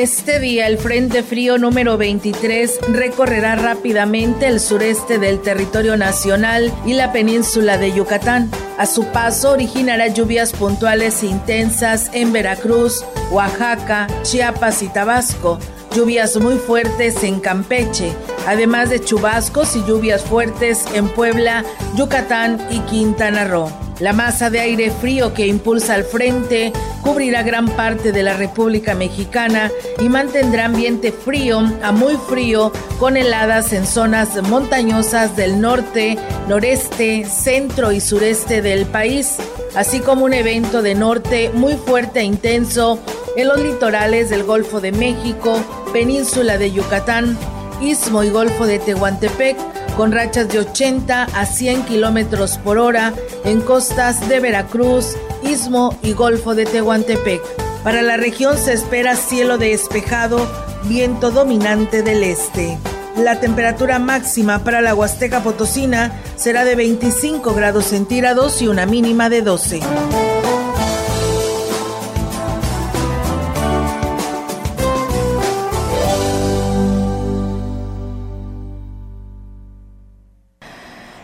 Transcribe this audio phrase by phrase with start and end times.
[0.00, 6.94] Este día el Frente Frío número 23 recorrerá rápidamente el sureste del territorio nacional y
[6.94, 8.50] la península de Yucatán.
[8.78, 15.58] A su paso originará lluvias puntuales intensas en Veracruz, Oaxaca, Chiapas y Tabasco,
[15.94, 18.10] lluvias muy fuertes en Campeche,
[18.46, 21.62] además de chubascos y lluvias fuertes en Puebla,
[21.94, 23.89] Yucatán y Quintana Roo.
[24.00, 28.94] La masa de aire frío que impulsa al frente cubrirá gran parte de la República
[28.94, 29.70] Mexicana
[30.00, 36.16] y mantendrá ambiente frío a muy frío con heladas en zonas montañosas del norte,
[36.48, 39.36] noreste, centro y sureste del país,
[39.76, 42.98] así como un evento de norte muy fuerte e intenso
[43.36, 47.36] en los litorales del Golfo de México, península de Yucatán,
[47.82, 49.56] Istmo y Golfo de Tehuantepec,
[49.96, 56.12] con rachas de 80 a 100 kilómetros por hora en costas de Veracruz, Istmo y
[56.12, 57.40] Golfo de Tehuantepec.
[57.82, 60.46] Para la región se espera cielo despejado,
[60.84, 62.78] viento dominante del este.
[63.16, 69.28] La temperatura máxima para la Huasteca Potosina será de 25 grados centígrados y una mínima
[69.28, 69.80] de 12.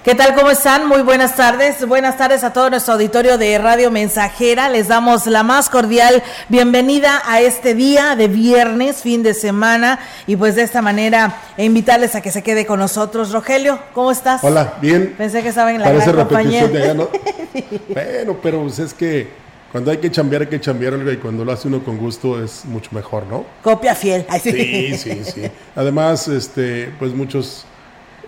[0.06, 0.36] ¿Qué tal?
[0.36, 0.86] ¿Cómo están?
[0.86, 1.84] Muy buenas tardes.
[1.84, 4.68] Buenas tardes a todo nuestro auditorio de Radio Mensajera.
[4.68, 9.98] Les damos la más cordial bienvenida a este día de viernes, fin de semana.
[10.28, 13.32] Y pues de esta manera invitarles a que se quede con nosotros.
[13.32, 14.44] Rogelio, ¿cómo estás?
[14.44, 15.12] Hola, bien.
[15.18, 16.68] Pensé que estaba en la gran compañía.
[16.68, 17.08] De allá, ¿no?
[17.92, 19.26] bueno, pero pues es que
[19.72, 22.64] cuando hay que chambear, hay que chambear, y cuando lo hace uno con gusto es
[22.64, 23.44] mucho mejor, ¿no?
[23.60, 24.24] Copia fiel.
[24.40, 25.50] sí, sí, sí.
[25.74, 27.66] Además, este, pues muchos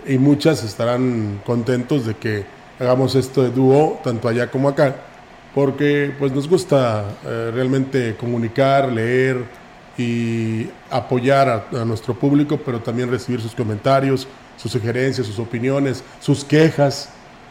[0.08, 2.44] y muchas estarán contentos de que
[2.80, 4.96] hagamos esto de dúo, tanto allá como acá,
[5.54, 9.44] porque pues nos gusta eh, realmente comunicar, leer
[9.98, 14.26] y apoyar a, nuestro público, pero también recibir sus comentarios,
[14.56, 17.10] sus sugerencias, sus opiniones, sus quejas,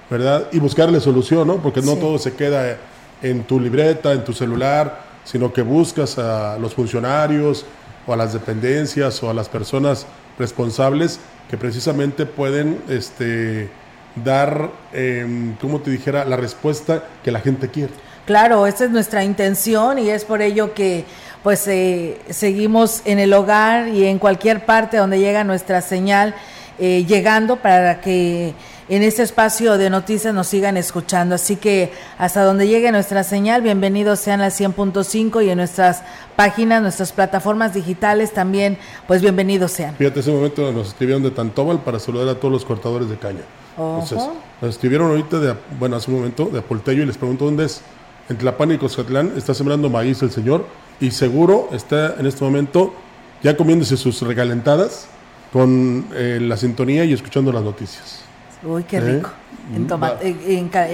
[0.10, 0.48] ¿verdad?
[0.52, 1.58] Y buscarle solución, ¿no?
[1.58, 2.78] Porque no todo se queda
[3.22, 7.66] en tu libreta, en tu celular, sino que buscas a los funcionarios
[8.08, 13.70] o a las dependencias o a las personas responsables que precisamente pueden este,
[14.16, 17.94] dar, eh, como te dijera, la respuesta que la gente quiere.
[18.26, 21.06] Claro, esa es nuestra intención y es por ello que
[21.44, 26.36] pues eh, seguimos en el hogar y en cualquier parte donde llega nuestra señal
[26.78, 28.54] eh, llegando para que
[28.90, 31.36] en este espacio de noticias nos sigan escuchando.
[31.36, 36.04] Así que hasta donde llegue nuestra señal, bienvenidos sean a 100.5 y en nuestras
[36.36, 38.78] páginas, nuestras plataformas digitales también,
[39.08, 39.96] pues bienvenidos sean.
[39.96, 43.42] Fíjate, ese momento nos escribieron de Tantóbal para saludar a todos los cortadores de caña.
[43.78, 44.20] Entonces,
[44.62, 47.82] nos escribieron ahorita, de, bueno, hace un momento, de Apoltello y les pregunto dónde es.
[48.30, 50.66] En Tlapán y Coscatlán está sembrando maíz el señor
[51.00, 52.94] y seguro está en este momento
[53.42, 55.08] ya comiéndose sus regalentadas
[55.54, 58.27] con eh, la sintonía y escuchando las noticias.
[58.64, 59.32] Uy, qué rico.
[59.74, 60.30] En mm, tomate,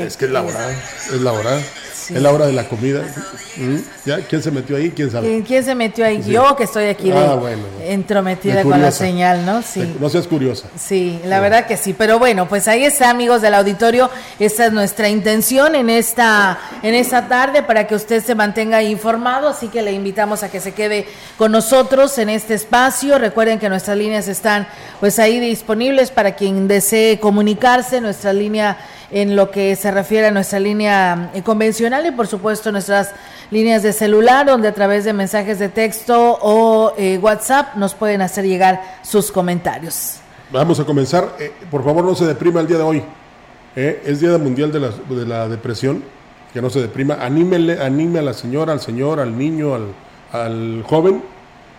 [0.04, 1.32] es que es la hora, es la
[2.12, 3.02] Es la hora de la comida.
[3.58, 3.78] ¿Mm?
[4.06, 4.18] ¿Ya?
[4.20, 4.92] ¿Quién se metió ahí?
[4.92, 5.44] ¿Quién sabe?
[5.46, 6.22] ¿Quién, se metió ahí?
[6.24, 7.40] Yo que estoy aquí ah,
[7.86, 9.62] entrometida con la señal, ¿no?
[9.62, 9.96] Sí.
[10.00, 10.68] No seas curiosa.
[10.76, 11.94] Sí, la verdad que sí.
[11.94, 14.10] Pero bueno, pues ahí está, amigos del auditorio.
[14.40, 19.48] Esta es nuestra intención en esta, en esta tarde para que usted se mantenga informado.
[19.48, 21.06] Así que le invitamos a que se quede
[21.38, 23.18] con nosotros en este espacio.
[23.18, 24.68] Recuerden que nuestras líneas están
[25.00, 28.02] pues ahí disponibles para quien desee comunicarse.
[28.02, 28.78] Nuestra línea
[29.14, 33.12] en lo que se refiere a nuestra línea eh, convencional y por supuesto nuestras
[33.52, 38.24] líneas de celular donde a través de mensajes de texto o eh, WhatsApp nos pueden
[38.24, 40.16] hacer llegar sus comentarios.
[40.52, 41.36] Vamos a comenzar.
[41.40, 43.04] Eh, por favor no se deprima el día de hoy.
[43.76, 46.04] es Día Mundial de la, de la, Depresión.
[46.52, 47.16] Que no se deprima.
[47.16, 49.94] Anímele, anime a la señora, al señor, al niño, al,
[50.32, 51.24] al joven.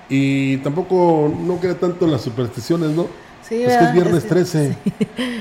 [0.09, 3.07] Y tampoco no quede tanto en las supersticiones, ¿no?
[3.49, 4.77] Sí, es que es viernes 13.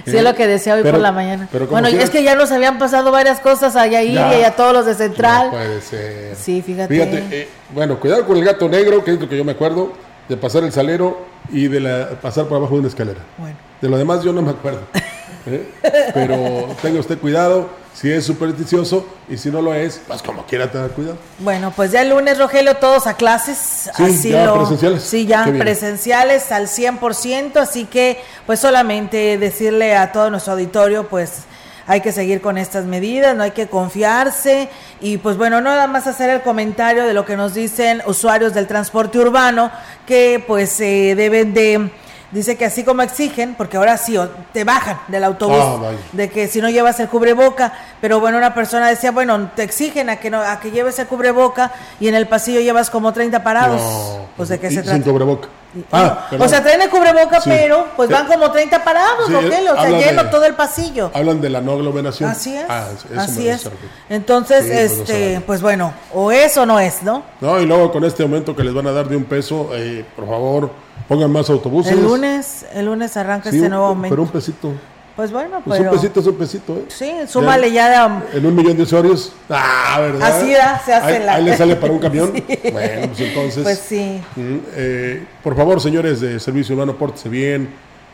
[0.05, 1.47] Sí, es lo que decía hoy por la mañana.
[1.69, 4.85] bueno, es que ya nos habían pasado varias cosas allá ahí y a todos los
[4.85, 5.49] de Central.
[5.49, 6.35] puede ser.
[6.35, 6.93] Sí, fíjate.
[6.93, 9.93] Fíjate, eh, bueno, cuidado con el gato negro, que es lo que yo me acuerdo.
[10.27, 13.19] de pasar el salero y de la, pasar por abajo de una escalera.
[13.37, 13.55] Bueno.
[13.81, 14.81] De lo demás yo no me acuerdo.
[15.45, 15.67] ¿eh?
[16.13, 20.71] Pero tenga usted cuidado si es supersticioso y si no lo es, pues como quiera
[20.71, 21.17] tener cuidado.
[21.39, 23.57] Bueno, pues ya el lunes, Rogelio, todos a clases.
[23.95, 25.03] Sí, así ya lo- presenciales.
[25.03, 31.43] Sí, ya presenciales al 100%, así que pues solamente decirle a todo nuestro auditorio, pues
[31.85, 34.69] hay que seguir con estas medidas, no hay que confiarse
[35.01, 38.67] y pues bueno, nada más hacer el comentario de lo que nos dicen usuarios del
[38.67, 39.69] transporte urbano
[40.07, 41.91] que pues eh, deben de...
[42.33, 44.17] Dice que así como exigen, porque ahora sí
[44.53, 48.53] te bajan del autobús, Ah, de que si no llevas el cubreboca, pero bueno, una
[48.55, 52.15] persona decía, bueno, te exigen a que no a que lleves el cubreboca y en
[52.15, 53.79] el pasillo llevas como 30 parados.
[53.81, 55.03] No, pues de qué se Sin trata.
[55.03, 55.47] cubreboca.
[55.75, 57.49] Y- Ah, o sea, traen el cubreboca, Sí.
[57.51, 61.11] pero pues van como 30 parados, sí, Rogelio, o sea, lleno de- todo el pasillo.
[61.13, 62.29] Hablan de la no aglomeración.
[62.29, 62.65] Así es.
[62.69, 62.87] Ah,
[63.17, 63.67] así es.
[64.09, 65.41] Entonces, Sí, pues, no este, vale.
[65.45, 67.23] pues bueno, o es o no es, ¿no?
[67.41, 70.05] No, y luego con este aumento que les van a dar de un peso, eh,
[70.15, 70.69] por favor,
[71.07, 71.91] pongan más autobuses.
[71.93, 74.13] El lunes, el lunes arranca Sí, este nuevo aumento.
[74.15, 74.71] Pero un pesito.
[75.15, 76.85] Pues bueno, Pues pero un pesito es un pesito, ¿eh?
[76.87, 79.31] sí, súmale ya, um, En un millón de usuarios.
[79.47, 80.37] Ah, ¿verdad?
[80.37, 82.33] Así ya se hace ahí, la- ahí le sale para un camión.
[82.35, 82.43] Sí.
[82.71, 83.63] Bueno, pues entonces.
[83.63, 84.19] pues sí.
[84.35, 87.69] mm, eh, por favor, señores de Servicio Humano, pórtense bien,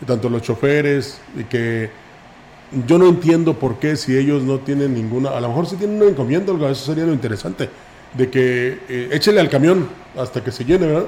[0.06, 1.90] tanto los choferes, y que
[2.86, 6.02] yo no entiendo por qué si ellos no tienen ninguna, a lo mejor si tienen
[6.02, 7.70] una encomienda, eso sería lo interesante,
[8.14, 9.88] de que eh, échele al camión
[10.18, 11.06] hasta que se llene, ¿verdad?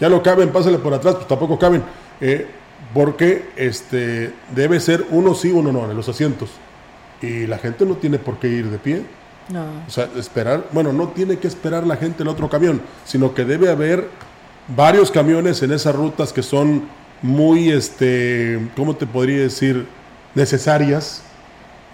[0.00, 1.82] Ya no caben, pásale por atrás, pues tampoco caben,
[2.20, 2.46] eh,
[2.92, 6.50] porque este debe ser uno sí, uno no, en los asientos.
[7.22, 9.02] Y la gente no tiene por qué ir de pie.
[9.48, 9.64] No.
[9.86, 13.44] O sea, esperar, bueno, no tiene que esperar la gente el otro camión, sino que
[13.44, 14.08] debe haber
[14.68, 16.84] varios camiones en esas rutas que son
[17.22, 19.86] muy, este, ¿cómo te podría decir?
[20.34, 21.22] Necesarias,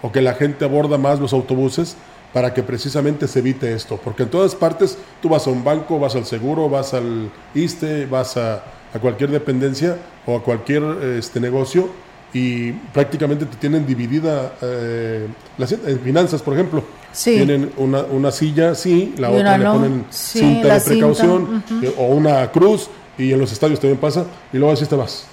[0.01, 1.95] o que la gente aborda más los autobuses
[2.33, 3.99] para que precisamente se evite esto.
[4.03, 8.05] Porque en todas partes tú vas a un banco, vas al seguro, vas al ISTE,
[8.05, 8.63] vas a,
[8.93, 10.83] a cualquier dependencia o a cualquier
[11.17, 11.89] este, negocio
[12.33, 16.83] y prácticamente te tienen dividida eh, las en finanzas, por ejemplo.
[17.11, 17.35] Sí.
[17.35, 21.87] Tienen una, una silla, sí, la Y otra le ponen Sí, cinta de precaución cinta,
[21.87, 25.25] eh, o una cruz y en los estadios también pasa y luego así te vas.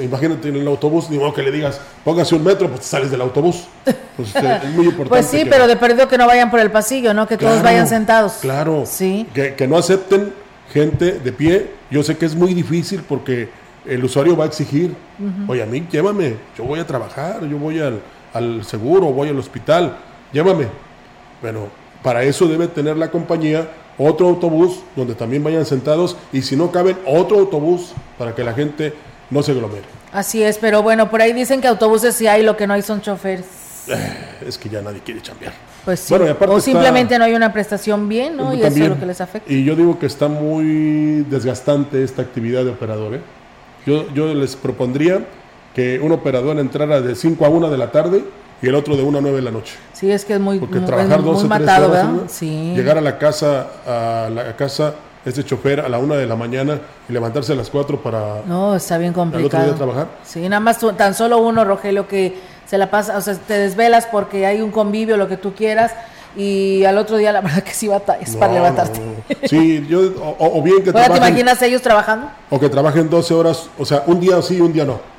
[0.00, 3.10] Imagínate en el autobús, ni modo que le digas, póngase un metro, pues te sales
[3.10, 3.64] del autobús.
[4.16, 5.08] Pues, eh, es muy importante.
[5.10, 7.26] Pues sí, que- pero de perdido que no vayan por el pasillo, ¿no?
[7.28, 8.34] Que todos vayan sentados.
[8.40, 8.84] Claro.
[8.86, 9.26] Sí.
[9.34, 10.32] Que, que no acepten
[10.72, 11.70] gente de pie.
[11.90, 13.50] Yo sé que es muy difícil porque
[13.86, 14.94] el usuario va a exigir,
[15.48, 18.00] oye, a mí llévame, yo voy a trabajar, yo voy al,
[18.32, 19.96] al seguro, voy al hospital,
[20.32, 20.68] llévame.
[21.42, 21.66] Bueno,
[22.02, 23.68] para eso debe tener la compañía
[23.98, 28.54] otro autobús donde también vayan sentados y si no caben, otro autobús para que la
[28.54, 28.94] gente
[29.32, 29.82] no se aglomere.
[30.12, 32.82] Así es, pero bueno, por ahí dicen que autobuses sí hay, lo que no hay
[32.82, 33.46] son choferes.
[34.46, 35.52] Es que ya nadie quiere chambear.
[35.84, 36.06] Pues sí.
[36.12, 38.52] Bueno, y aparte o está- simplemente no hay una prestación bien, ¿no?
[38.54, 39.52] Y eso es lo que les afecta.
[39.52, 43.14] Y yo digo que está muy desgastante esta actividad de operador.
[43.14, 43.20] ¿eh?
[43.86, 45.24] Yo, yo les propondría
[45.74, 48.24] que un operador entrara de 5 a 1 de la tarde
[48.60, 49.74] y el otro de 1 a 9 de la noche.
[49.92, 52.22] Sí, es que es muy, Porque muy, trabajar muy 12, 13 matado, horas, ¿verdad?
[52.28, 52.72] Sí.
[52.76, 53.66] llegar a la casa,
[54.26, 54.94] a la casa,
[55.24, 58.74] este chofer a la 1 de la mañana y levantarse a las 4 para No,
[58.74, 59.64] está bien al otro complicado.
[59.66, 60.08] día trabajar.
[60.24, 62.36] Sí, nada más tú- tan solo uno, Rogelio, que
[62.66, 65.92] se la pasa, o sea, te desvelas porque hay un convivio, lo que tú quieras,
[66.34, 68.98] y al otro día la verdad que sí batallas para No, levantarte.
[69.00, 69.48] no, no.
[69.48, 72.28] Sí, yo, o, o bien que Ahora, ¿te trabajen, imaginas ellos trabajando?
[72.50, 75.11] o que trabajen 12 horas, o sea, un día sí y un día no.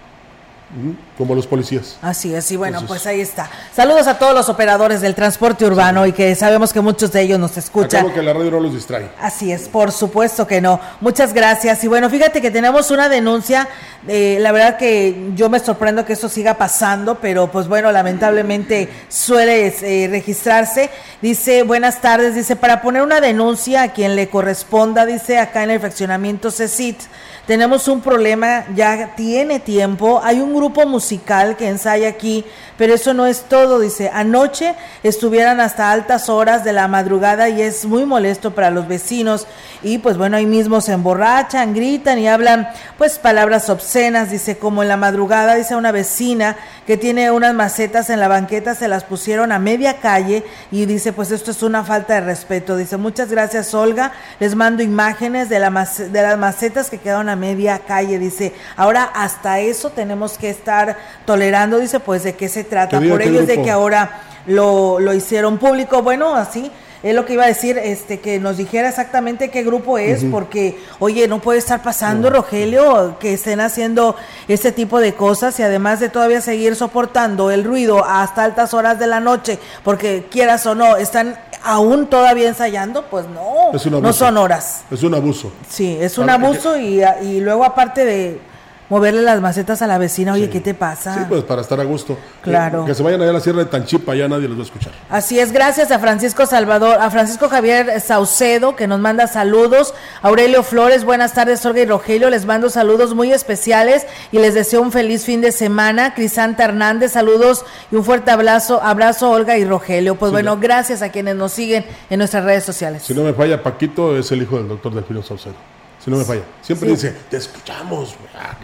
[1.17, 1.97] Como los policías.
[2.01, 3.49] Así es, y bueno, Entonces- pues ahí está.
[3.75, 7.39] Saludos a todos los operadores del transporte urbano y que sabemos que muchos de ellos
[7.39, 8.01] nos escuchan.
[8.01, 9.09] Acabo que la radio no los distrae.
[9.21, 10.79] Así es, por supuesto que no.
[11.01, 11.83] Muchas gracias.
[11.83, 13.67] Y bueno, fíjate que tenemos una denuncia.
[14.07, 18.89] eh, la verdad que yo me sorprendo que esto siga pasando, pero pues bueno, lamentablemente
[19.07, 20.89] suele eh, registrarse.
[21.21, 25.71] Dice, buenas tardes, dice, para poner una denuncia a quien le corresponda, dice acá en
[25.71, 26.99] el fraccionamiento CECIT.
[27.45, 30.21] Tenemos un problema, ya tiene tiempo.
[30.23, 32.45] Hay un grupo musical que ensaya aquí,
[32.77, 33.79] pero eso no es todo.
[33.79, 38.87] Dice, anoche estuvieran hasta altas horas de la madrugada y es muy molesto para los
[38.87, 39.47] vecinos.
[39.81, 44.31] Y pues bueno, ahí mismo se emborrachan, gritan y hablan pues palabras obscenas.
[44.31, 46.55] Dice, como en la madrugada, dice una vecina
[46.87, 51.13] que tiene unas macetas en la banqueta, se las pusieron a media calle y dice,
[51.13, 52.75] pues esto es una falta de respeto.
[52.77, 57.35] Dice, muchas gracias Olga, les mando imágenes de, la de las macetas que quedaron a
[57.35, 58.19] media calle.
[58.19, 61.79] Dice, ahora hasta eso tenemos que estar tolerando.
[61.79, 62.99] Dice, pues de qué se trata.
[62.99, 66.01] Por ello es de que ahora lo, lo hicieron público.
[66.01, 66.71] Bueno, así.
[67.03, 70.79] es lo que iba a decir, este, que nos dijera exactamente qué grupo es, porque,
[70.99, 74.15] oye, no puede estar pasando, Rogelio, que estén haciendo
[74.47, 78.99] este tipo de cosas y además de todavía seguir soportando el ruido hasta altas horas
[78.99, 84.37] de la noche, porque quieras o no, están aún todavía ensayando, pues no, no son
[84.37, 84.83] horas.
[84.89, 85.51] Es un abuso.
[85.67, 88.52] Sí, es un abuso y, y luego aparte de
[88.89, 91.15] moverle las macetas a la vecina, oye, ¿qué te pasa?
[91.15, 92.17] Sí, pues para estar a gusto.
[92.41, 92.85] Claro.
[92.85, 94.91] Que, se vayan allá a la Sierra de Tanchipa, ya nadie los va a escuchar.
[95.09, 99.93] Así es, gracias a Francisco Salvador, a Francisco Javier Saucedo, que nos manda saludos.
[100.21, 104.81] Aurelio Flores, buenas tardes, Olga y Rogelio, les mando saludos muy especiales y les deseo
[104.81, 106.13] un feliz fin de semana.
[106.13, 110.15] Crisanta Hernández, saludos y un fuerte abrazo, abrazo Olga y Rogelio.
[110.15, 113.03] Pues bueno, gracias a quienes nos siguen en nuestras redes sociales.
[113.03, 115.55] Si no me falla, Paquito es el hijo del doctor Delfino Saucedo
[116.03, 116.43] si no me falla.
[116.61, 118.15] Siempre dice, te escuchamos.
[118.35, 118.55] Ah,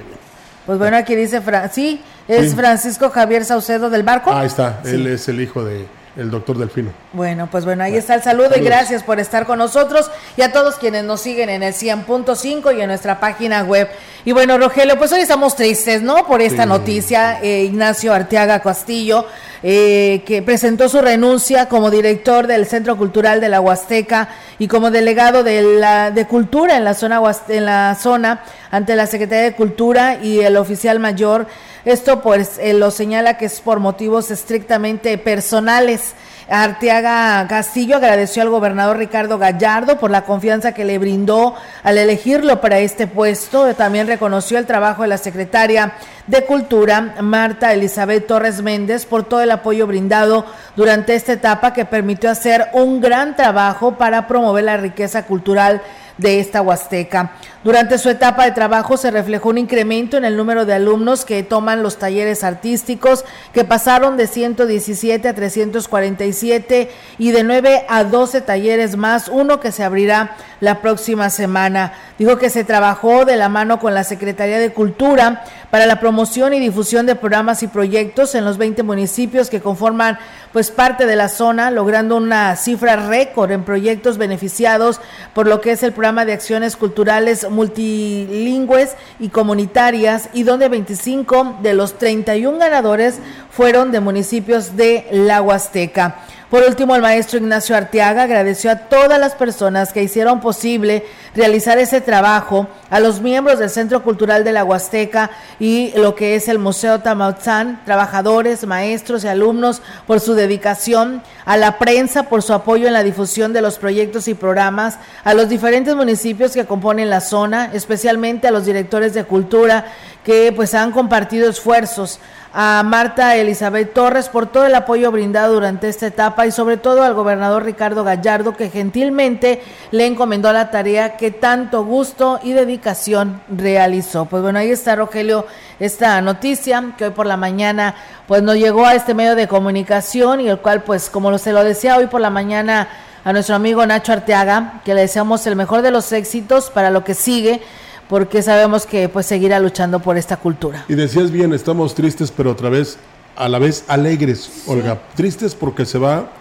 [0.66, 1.42] pues bueno, aquí dice,
[1.72, 4.32] sí, es Francisco Javier Saucedo del Barco.
[4.32, 6.92] ahí está, él es el hijo de el doctor Delfino.
[7.14, 10.52] Bueno, pues bueno, ahí está el saludo y gracias por estar con nosotros y a
[10.52, 13.90] todos quienes nos siguen en el 100.5 y en nuestra página web.
[14.26, 16.28] Y bueno, Rogelio, pues hoy estamos tristes, ¿no?
[16.28, 19.26] Por esta noticia, eh, Ignacio Arteaga Castillo,
[19.64, 24.92] eh, que presentó su renuncia como director del Centro Cultural de la Huasteca y como
[24.92, 29.56] delegado de, la, de Cultura en la zona, en la zona ante la Secretaría de
[29.56, 31.48] Cultura y el oficial mayor
[31.86, 36.14] esto pues eh, lo señala que es por motivos estrictamente personales.
[36.50, 42.60] Arteaga Castillo agradeció al gobernador Ricardo Gallardo por la confianza que le brindó al elegirlo
[42.60, 43.74] para este puesto.
[43.76, 45.94] También reconoció el trabajo de la secretaria
[46.26, 51.86] de Cultura, Marta Elizabeth Torres Méndez, por todo el apoyo brindado durante esta etapa que
[51.86, 55.82] permitió hacer un gran trabajo para promover la riqueza cultural
[56.18, 57.32] de esta Huasteca.
[57.62, 61.44] Durante su etapa de trabajo se reflejó un incremento en el número de alumnos que
[61.44, 68.40] toman los talleres artísticos, que pasaron de 117 a 347 y de 9 a 12
[68.42, 71.92] talleres más, uno que se abrirá la próxima semana.
[72.18, 76.54] Dijo que se trabajó de la mano con la Secretaría de Cultura para la promoción
[76.54, 80.18] y difusión de programas y proyectos en los 20 municipios que conforman
[80.52, 85.00] pues parte de la zona, logrando una cifra récord en proyectos beneficiados
[85.34, 91.58] por lo que es el programa de acciones culturales multilingües y comunitarias y donde 25
[91.62, 93.20] de los 31 ganadores
[93.52, 96.24] fueron de municipios de la Huasteca.
[96.50, 101.78] Por último, el maestro Ignacio Arteaga agradeció a todas las personas que hicieron posible realizar
[101.78, 105.30] ese trabajo, a los miembros del Centro Cultural de la Huasteca
[105.60, 111.56] y lo que es el Museo Tamautzán, trabajadores, maestros y alumnos por su dedicación, a
[111.56, 115.50] la prensa por su apoyo en la difusión de los proyectos y programas, a los
[115.50, 119.86] diferentes municipios que componen la zona, especialmente a los directores de cultura
[120.24, 122.20] que pues han compartido esfuerzos
[122.54, 127.04] a Marta Elizabeth Torres por todo el apoyo brindado durante esta etapa y sobre todo
[127.04, 133.42] al gobernador Ricardo Gallardo que gentilmente le encomendó la tarea que tanto gusto y dedicación
[133.50, 134.26] realizó.
[134.26, 135.46] Pues bueno, ahí está Rogelio
[135.80, 137.96] esta noticia que hoy por la mañana
[138.28, 141.64] pues nos llegó a este medio de comunicación y el cual pues como se lo
[141.64, 142.88] decía hoy por la mañana
[143.24, 147.04] a nuestro amigo Nacho Arteaga, que le deseamos el mejor de los éxitos para lo
[147.04, 147.62] que sigue
[148.10, 150.84] porque sabemos que pues seguirá luchando por esta cultura.
[150.90, 152.98] Y decías bien, estamos tristes, pero otra vez,
[153.36, 155.00] a la vez alegres, Olga.
[155.16, 156.32] Tristes porque se va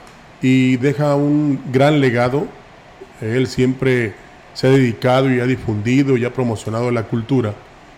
[0.40, 2.46] y deja un gran legado.
[3.20, 4.14] Él siempre
[4.54, 7.52] se ha dedicado y ha difundido y ha promocionado la cultura.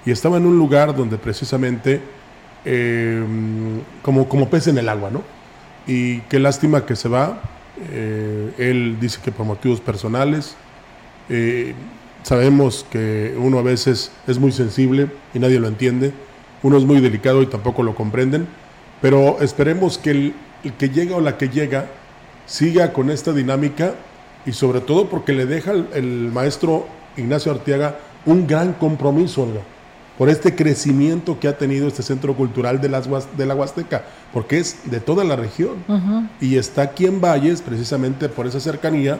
[0.04, 2.00] Y estaba en un lugar donde precisamente,
[2.64, 3.24] eh,
[4.02, 5.22] como, como pez en el agua, ¿no?
[5.86, 7.40] Y qué lástima que se va.
[7.92, 10.56] Eh, él dice que por motivos personales.
[11.28, 11.74] Eh,
[12.22, 16.12] Sabemos que uno a veces es muy sensible y nadie lo entiende,
[16.62, 18.46] uno es muy delicado y tampoco lo comprenden,
[19.00, 20.34] pero esperemos que el,
[20.78, 21.86] que llega o la que llega
[22.46, 23.94] siga con esta dinámica
[24.44, 26.86] y sobre todo porque le deja el, maestro
[27.16, 29.48] Ignacio Arteaga un gran compromiso,
[30.18, 34.58] por este crecimiento que ha tenido este centro cultural de, las, de la Huasteca, porque
[34.58, 35.76] es de toda la región.
[36.42, 39.18] Y está aquí en Valles precisamente por esa cercanía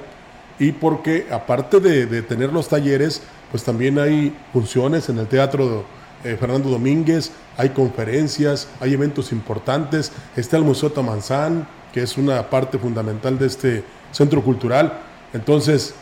[0.61, 5.85] y porque aparte de, tener los talleres, pues también hay funciones en el Teatro
[6.23, 12.50] eh, Fernando Domínguez, hay conferencias, hay eventos importantes, está el Museo Tamanzán, que es una
[12.50, 15.00] parte fundamental de este centro cultural.
[15.33, 15.95] Entonces,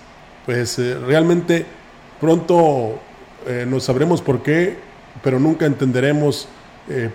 [0.44, 1.64] pues eh, realmente
[2.20, 2.98] pronto
[3.46, 4.76] eh, nos sabremos por qué,
[5.22, 6.48] pero nunca entenderemos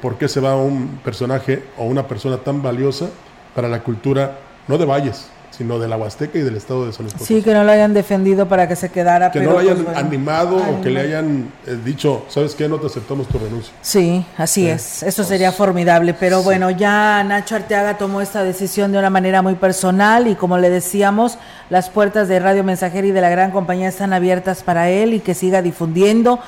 [0.04, 3.10] por qué se va un personaje o una persona tan valiosa
[3.56, 7.06] para la cultura, no de Valles, sino de la Huasteca y del estado de San
[7.06, 9.30] Luis Sí, que no lo hayan defendido para que se quedara.
[9.30, 12.68] Que no lo hayan pues, animado o que le hayan eh, dicho, ¿sabes qué?
[12.68, 13.72] No te aceptamos tu renuncia.
[13.82, 15.04] Sí, así es.
[15.04, 16.16] Eso sería formidable.
[16.16, 20.58] Pero bueno, ya Nacho Arteaga tomó esta decisión de una manera muy personal y como
[20.58, 21.38] le decíamos,
[21.70, 25.20] las puertas de Radio Mensajera y de la gran compañía están abiertas para él y
[25.20, 26.40] que siga difundiendo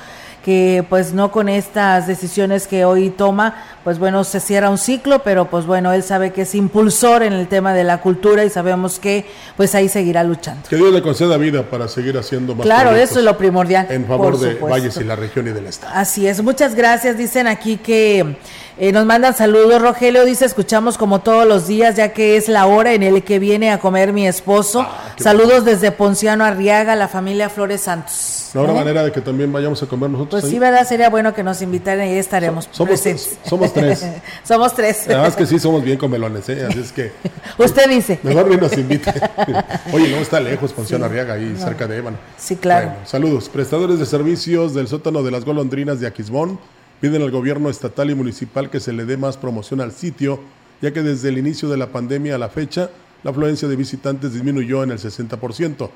[0.46, 5.24] que pues no con estas decisiones que hoy toma, pues bueno, se cierra un ciclo,
[5.24, 8.50] pero pues bueno, él sabe que es impulsor en el tema de la cultura y
[8.50, 9.26] sabemos que
[9.56, 10.68] pues ahí seguirá luchando.
[10.68, 12.64] Que Dios le conceda vida para seguir haciendo más.
[12.64, 13.88] Claro, eso es lo primordial.
[13.90, 15.92] En favor de Valles y la región y del Estado.
[15.96, 17.18] Así es, muchas gracias.
[17.18, 18.36] Dicen aquí que
[18.78, 19.80] eh, nos mandan saludos.
[19.80, 23.38] Rogelio dice, escuchamos como todos los días, ya que es la hora en el que
[23.38, 24.82] viene a comer mi esposo.
[24.82, 28.50] Ah, saludos desde Ponciano Arriaga, la familia Flores Santos.
[28.52, 30.42] No habrá manera de que también vayamos a comer nosotros.
[30.42, 30.86] Pues sí, ¿verdad?
[30.86, 33.38] Sería bueno que nos invitaran y ahí estaremos somos, presentes.
[33.44, 34.06] Somos tres.
[34.44, 35.04] somos tres.
[35.06, 36.66] Además que sí, somos bien comelones, ¿eh?
[36.68, 37.12] Así es que...
[37.58, 38.18] Usted dice.
[38.22, 39.10] Mejor bien nos invite.
[39.92, 42.18] Oye, no está lejos, Ponciano Arriaga, ahí cerca de Ébano.
[42.36, 42.92] Sí, claro.
[43.04, 43.48] saludos.
[43.48, 46.58] Prestadores de servicios del sótano de las golondrinas de Aquismón
[47.00, 50.40] piden al gobierno estatal y municipal que se le dé más promoción al sitio,
[50.80, 52.90] ya que desde el inicio de la pandemia a la fecha,
[53.22, 55.90] la afluencia de visitantes disminuyó en el 60%.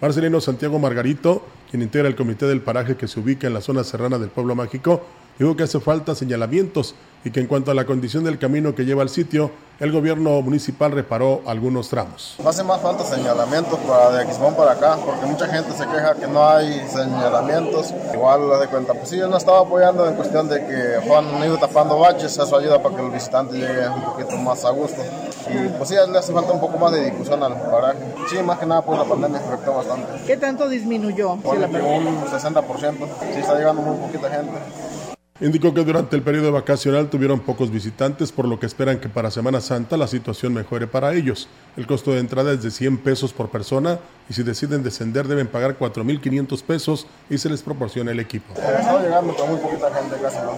[0.00, 3.84] Marcelino Santiago Margarito, quien integra el comité del paraje que se ubica en la zona
[3.84, 5.04] serrana del pueblo mágico,
[5.40, 6.94] dijo que hace falta señalamientos
[7.24, 10.40] y que en cuanto a la condición del camino que lleva al sitio, el gobierno
[10.42, 12.36] municipal reparó algunos tramos.
[12.44, 16.26] Hace más falta señalamientos para de Aquismón para acá, porque mucha gente se queja que
[16.26, 17.94] no hay señalamientos.
[18.12, 21.26] Igual lo de cuenta, pues sí, él nos estaba apoyando en cuestión de que Juan
[21.44, 25.02] ido tapando baches, eso ayuda para que el visitante llegue un poquito más a gusto.
[25.48, 27.98] Y pues sí, le hace falta un poco más de difusión al paraje.
[28.28, 30.06] Sí, más que nada por la pandemia afectó bastante.
[30.26, 31.36] ¿Qué tanto disminuyó?
[31.36, 35.09] Por un 60%, sí está llegando muy poquita gente.
[35.42, 39.30] Indicó que durante el periodo vacacional tuvieron pocos visitantes, por lo que esperan que para
[39.30, 41.48] Semana Santa la situación mejore para ellos.
[41.78, 45.46] El costo de entrada es de 100 pesos por persona y si deciden descender deben
[45.46, 48.52] pagar 4.500 pesos y se les proporciona el equipo.
[48.54, 50.52] Eh, llegando con muy poquita gente casi, ¿no?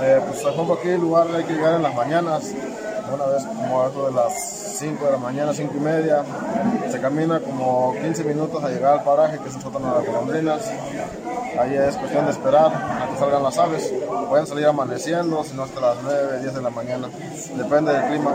[0.00, 2.54] Eh, pues ejemplo aquí el lugar hay que llegar en las mañanas,
[3.12, 6.24] una vez como a eso de las 5 de la mañana, 5 y media.
[6.90, 10.72] Se camina como 15 minutos a llegar al paraje que es sótano de las colombrinas.
[11.60, 13.92] Ahí es cuestión de esperar a que salgan las aves.
[14.30, 17.08] Pueden salir amaneciendo, si no hasta las 9, 10 de la mañana.
[17.58, 18.32] Depende del clima.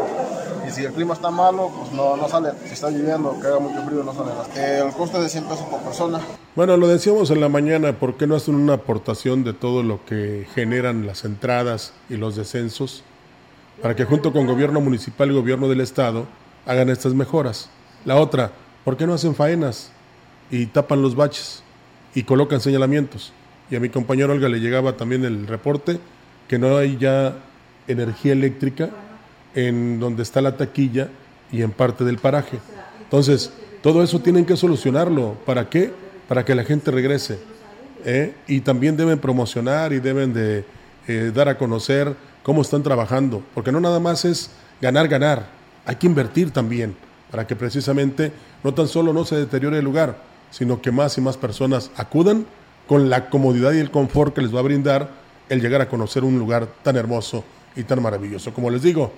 [0.67, 2.51] Y si el clima está malo, pues no, no sale.
[2.65, 4.81] Si está lloviendo, que haga mucho frío, no sale.
[4.81, 6.19] El coste es de 100 pesos por persona.
[6.55, 10.05] Bueno, lo decíamos en la mañana, ¿por qué no hacen una aportación de todo lo
[10.05, 13.03] que generan las entradas y los descensos?
[13.81, 16.25] Para que junto con gobierno municipal y gobierno del estado
[16.65, 17.69] hagan estas mejoras.
[18.05, 18.51] La otra,
[18.83, 19.91] ¿por qué no hacen faenas
[20.49, 21.63] y tapan los baches
[22.13, 23.33] y colocan señalamientos?
[23.69, 25.99] Y a mi compañero Olga le llegaba también el reporte
[26.47, 27.37] que no hay ya
[27.87, 28.89] energía eléctrica
[29.55, 31.09] en donde está la taquilla
[31.51, 32.59] y en parte del paraje.
[33.01, 35.35] Entonces, todo eso tienen que solucionarlo.
[35.45, 35.91] ¿Para qué?
[36.27, 37.39] Para que la gente regrese.
[38.03, 38.33] ¿eh?
[38.47, 40.65] Y también deben promocionar y deben de
[41.07, 45.47] eh, dar a conocer cómo están trabajando, porque no nada más es ganar, ganar,
[45.83, 46.95] hay que invertir también
[47.31, 48.31] para que precisamente
[48.63, 52.45] no tan solo no se deteriore el lugar, sino que más y más personas acudan
[52.87, 55.09] con la comodidad y el confort que les va a brindar
[55.49, 57.43] el llegar a conocer un lugar tan hermoso
[57.75, 58.53] y tan maravilloso.
[58.53, 59.11] Como les digo,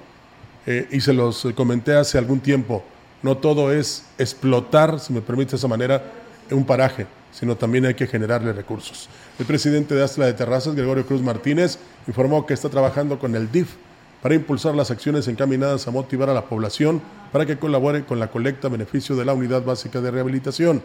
[0.66, 2.82] eh, y se los comenté hace algún tiempo,
[3.24, 6.02] no todo es explotar, si me permite esa manera,
[6.50, 9.10] un paraje, sino también hay que generarle recursos.
[9.40, 13.52] El presidente de Astla de Terrazas, Gregorio Cruz Martínez, informó que está trabajando con el
[13.52, 13.76] DIF
[14.24, 18.32] para impulsar las acciones encaminadas a motivar a la población para que colabore con la
[18.32, 20.82] colecta a beneficio de la Unidad Básica de Rehabilitación.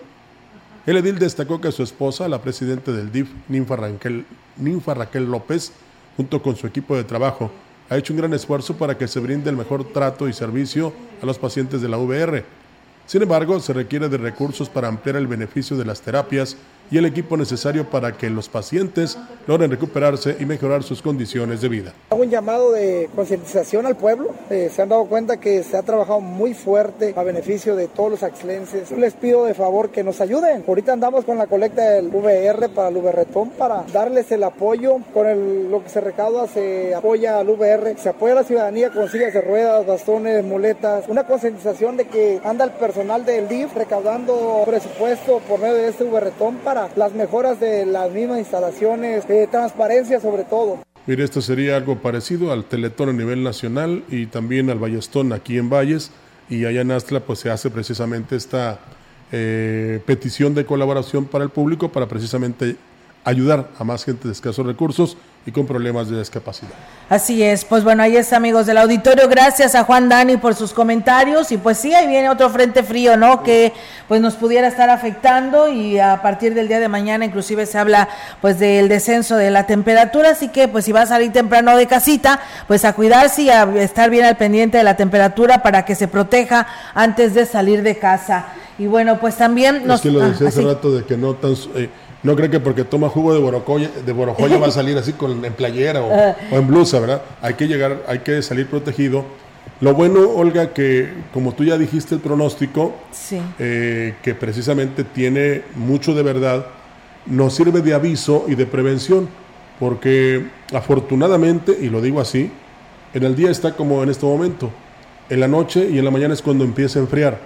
[0.85, 4.27] El edil destacó que su esposa, la presidenta del DIF, Ninfa Raquel,
[4.59, 5.73] Ninfa Raquel López,
[6.19, 7.51] junto con su equipo de trabajo,
[7.89, 11.25] ha hecho un gran esfuerzo para que se brinde el mejor trato y servicio a
[11.27, 12.45] los pacientes de la VR
[13.07, 16.57] sin embargo, se requiere de recursos para ampliar el beneficio de las terapias
[16.93, 21.69] y el equipo necesario para que los pacientes logren recuperarse y mejorar sus condiciones de
[21.71, 21.95] vida.
[22.11, 24.35] Hago un llamado de concientización al pueblo.
[24.51, 28.11] Eh, se han dado cuenta que se ha trabajado muy fuerte a beneficio de todos
[28.11, 28.91] los axilenses.
[28.91, 30.65] Les pido de favor que nos ayuden.
[30.69, 34.99] Ahorita andamos con la colecta del VR para el VRTOM para darles el apoyo.
[35.15, 39.09] Con lo que se recauda se apoya al VR, se apoya a la ciudadanía con
[39.09, 41.07] sillas de ruedas, bastones, muletas.
[41.09, 46.05] Una concientización de que anda el personal del DIF recaudando presupuesto por medio de este
[46.05, 50.79] VRTOM para las mejoras de las mismas instalaciones, de transparencia sobre todo.
[51.07, 55.59] Mire, esto sería algo parecido al Teletón a nivel nacional y también al Ballestón aquí
[55.59, 56.13] en Valles
[56.49, 58.79] y allá en Astla pues se hace precisamente esta
[59.33, 62.77] eh, petición de colaboración para el público para precisamente
[63.25, 66.71] ayudar a más gente de escasos recursos y con problemas de discapacidad.
[67.09, 70.73] Así es, pues bueno, ahí está amigos del auditorio, gracias a Juan Dani por sus
[70.73, 71.51] comentarios.
[71.53, 73.43] Y pues sí, ahí viene otro frente frío, ¿no?
[73.43, 73.73] Que
[74.09, 75.69] pues nos pudiera estar afectando.
[75.69, 78.09] Y a partir del día de mañana inclusive se habla
[78.41, 81.87] pues del descenso de la temperatura, así que pues si va a salir temprano de
[81.87, 85.95] casita, pues a cuidarse y a estar bien al pendiente de la temperatura para que
[85.95, 88.47] se proteja antes de salir de casa.
[88.79, 89.97] Y bueno, pues también nos...
[89.97, 91.55] Es que lo decía ah, hace rato de que no tan...
[91.75, 91.91] Eh,
[92.23, 95.53] no cree que porque toma jugo de borocoya, de va a salir así con, en
[95.53, 97.23] playera o, en blusa, ¿verdad?
[97.41, 99.25] Hay que llegar, hay que salir protegido.
[99.81, 102.95] Lo bueno, Olga, que como tú ya dijiste el pronóstico,
[103.59, 106.67] eh, que precisamente tiene mucho de verdad,
[107.27, 109.29] nos sirve de aviso y de prevención,
[109.81, 112.51] porque afortunadamente, y lo digo así,
[113.15, 114.71] en el día está como en este momento,
[115.29, 117.39] en la noche y en la mañana es cuando empieza a enfriar,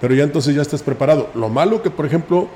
[0.00, 1.30] pero ya entonces ya estás preparado.
[1.34, 2.48] Lo malo que, por ejemplo,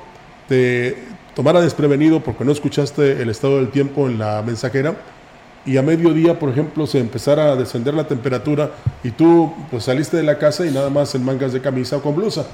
[0.47, 0.97] te,
[1.39, 4.97] tomara desprevenido porque no escuchaste el estado del tiempo en la mensajera
[5.65, 8.71] y a mediodía, por ejemplo, se empezara a descender la temperatura
[9.05, 12.01] y tú pues saliste de la casa y nada más en mangas de camisa o
[12.01, 12.45] con blusa.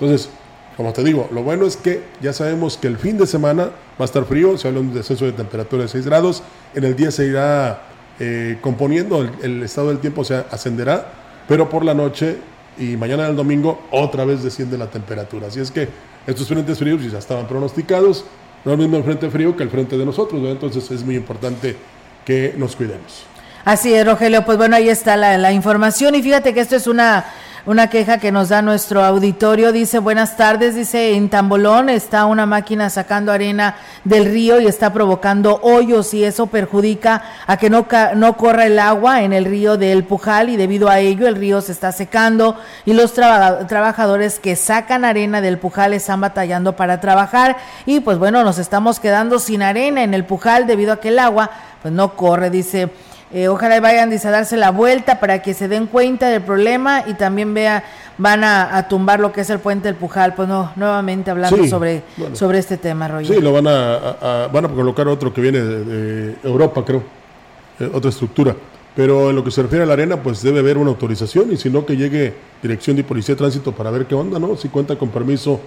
[0.00, 0.30] Entonces,
[0.78, 3.70] como te digo, lo bueno es que ya sabemos que el fin de semana va
[3.98, 6.42] a estar frío, se habla de un descenso de temperatura de 6 grados,
[6.74, 7.82] en el día se irá
[8.18, 11.06] eh, componiendo, el, el, estado del tiempo se ascenderá,
[11.46, 12.38] pero por la noche
[12.78, 15.48] y mañana el domingo otra vez desciende la temperatura.
[15.48, 15.88] Así es que
[16.26, 18.24] estos frentes fríos ya estaban pronosticados,
[18.64, 21.76] no es el mismo frente frío que el frente de nosotros, entonces es muy importante
[22.24, 23.24] que nos cuidemos.
[23.64, 26.86] Así es, Rogelio, pues bueno, ahí está la, la información y fíjate que esto es
[26.86, 27.24] una
[27.64, 29.70] una queja que nos da nuestro auditorio.
[29.70, 34.92] Dice, buenas tardes, dice, en Tambolón está una máquina sacando arena del río y está
[34.92, 39.76] provocando hoyos y eso perjudica a que no, no corra el agua en el río
[39.76, 44.56] del Pujal y debido a ello el río se está secando y los trabajadores que
[44.56, 49.62] sacan arena del Pujal están batallando para trabajar y pues bueno, nos estamos quedando sin
[49.62, 52.90] arena en el Pujal debido a que el agua pues no corre, dice.
[53.34, 57.14] Eh, ojalá vayan a darse la vuelta para que se den cuenta del problema y
[57.14, 57.82] también vea,
[58.18, 60.34] van a, tumbar lo que es el puente del Pujal.
[60.34, 62.02] Pues no, nuevamente hablando sobre,
[62.34, 63.34] sobre este tema, Roger.
[63.34, 67.02] Sí, lo van a, van a colocar otro que viene de, Europa, creo,
[67.80, 68.54] eh, otra estructura.
[68.94, 71.56] Pero en lo que se refiere a la arena, pues debe haber una autorización y
[71.56, 74.54] si no, que llegue Dirección de Policía de Tránsito para ver qué onda, ¿no?
[74.56, 75.58] Si cuenta con permiso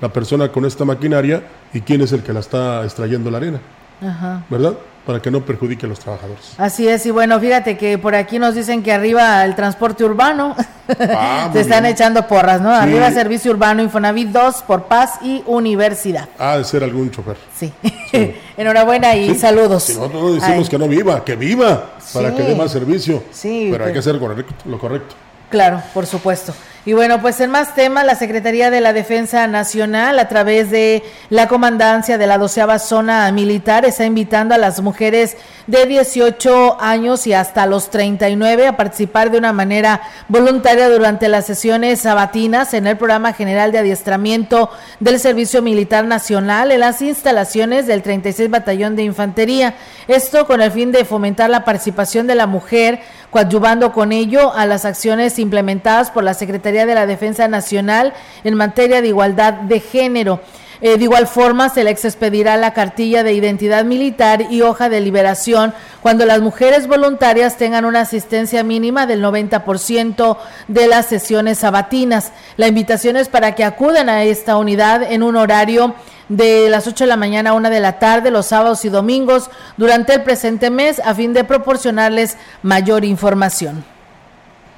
[0.00, 1.42] la persona con esta maquinaria
[1.74, 3.60] y quién es el que la está extrayendo la arena.
[4.00, 4.42] Ajá.
[4.48, 4.74] ¿Verdad?
[5.10, 6.52] Para que no perjudique a los trabajadores.
[6.56, 10.54] Así es, y bueno, fíjate que por aquí nos dicen que arriba el transporte urbano,
[11.00, 12.70] ah, se están echando porras, ¿no?
[12.72, 16.28] Arriba Servicio Urbano Infonavit 2 por Paz y Universidad.
[16.38, 17.36] Ah, de ser algún chofer.
[17.58, 17.72] Sí.
[18.56, 19.82] Enhorabuena y saludos.
[19.82, 23.24] Si nosotros decimos que no viva, que viva, para que dé más servicio.
[23.32, 23.66] Sí.
[23.72, 25.16] Pero hay que hacer lo correcto.
[25.50, 26.54] Claro, por supuesto.
[26.90, 31.04] Y bueno, pues en más temas, la Secretaría de la Defensa Nacional, a través de
[31.28, 35.36] la comandancia de la doceava zona militar, está invitando a las mujeres
[35.68, 41.46] de 18 años y hasta los 39 a participar de una manera voluntaria durante las
[41.46, 47.86] sesiones sabatinas en el programa general de adiestramiento del Servicio Militar Nacional en las instalaciones
[47.86, 49.76] del 36 Batallón de Infantería.
[50.08, 52.98] Esto con el fin de fomentar la participación de la mujer,
[53.30, 58.12] coadyuvando con ello a las acciones implementadas por la Secretaría de la Defensa Nacional
[58.44, 60.40] en materia de igualdad de género.
[60.82, 65.00] Eh, de igual forma, se le expedirá la cartilla de identidad militar y hoja de
[65.00, 70.38] liberación cuando las mujeres voluntarias tengan una asistencia mínima del 90%
[70.68, 72.32] de las sesiones sabatinas.
[72.56, 75.94] La invitación es para que acudan a esta unidad en un horario
[76.30, 79.50] de las 8 de la mañana a 1 de la tarde, los sábados y domingos,
[79.76, 83.84] durante el presente mes, a fin de proporcionarles mayor información.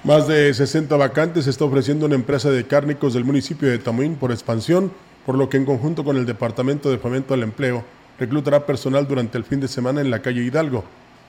[0.04, 4.32] Más de 60 vacantes está ofreciendo una empresa de cárnicos del municipio de Tamuín por
[4.32, 4.90] expansión,
[5.24, 7.84] por lo que en conjunto con el Departamento de Fomento al Empleo
[8.18, 10.82] reclutará personal durante el fin de semana en la calle Hidalgo.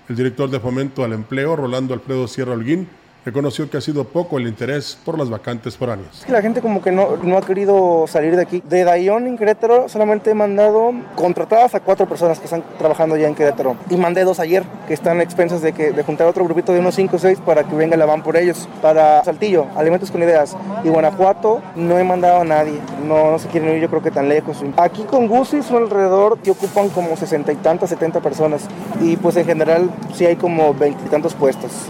[0.09, 2.87] El director de Fomento al Empleo, Rolando Alfredo Sierra Holguín,
[3.25, 6.19] reconoció que ha sido poco el interés por las vacantes foráneas.
[6.19, 8.61] Es que la gente como que no, no ha querido salir de aquí.
[8.67, 13.27] De Dayón en Querétaro solamente he mandado contratadas a cuatro personas que están trabajando ya
[13.27, 13.75] en Querétaro.
[13.89, 16.79] Y mandé dos ayer, que están a expensas de, que, de juntar otro grupito de
[16.79, 18.67] unos cinco o seis para que venga la van por ellos.
[18.81, 20.55] Para Saltillo, Alimentos con Ideas.
[20.83, 22.79] Y Guanajuato no he mandado a nadie.
[23.07, 24.63] No, no se quieren ir yo creo que tan lejos.
[24.77, 28.67] Aquí con Gusi son alrededor que ocupan como sesenta y tantas, setenta personas.
[29.01, 31.89] Y pues en general sí hay como veintitantos puestos.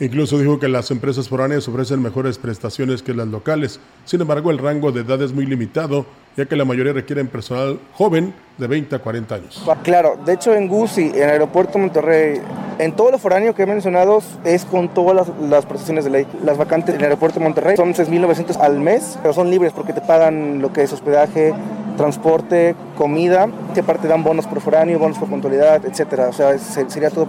[0.00, 3.78] Incluso dijo que las empresas foráneas ofrecen mejores prestaciones que las locales.
[4.04, 6.04] Sin embargo, el rango de edad es muy limitado,
[6.36, 9.64] ya que la mayoría requieren personal joven de 20 a 40 años.
[9.84, 12.40] Claro, de hecho en GUSI, en el aeropuerto Monterrey,
[12.78, 16.26] en todo lo foráneo que he mencionado es con todas las, prestaciones de ley.
[16.42, 20.00] Las vacantes en el aeropuerto Monterrey son 6.900 al mes, pero son libres porque te
[20.00, 21.54] pagan lo que es hospedaje,
[21.96, 26.30] transporte, comida, que aparte dan bonos por foráneo, bonos por puntualidad, etcétera.
[26.30, 27.28] O sea, sería todo.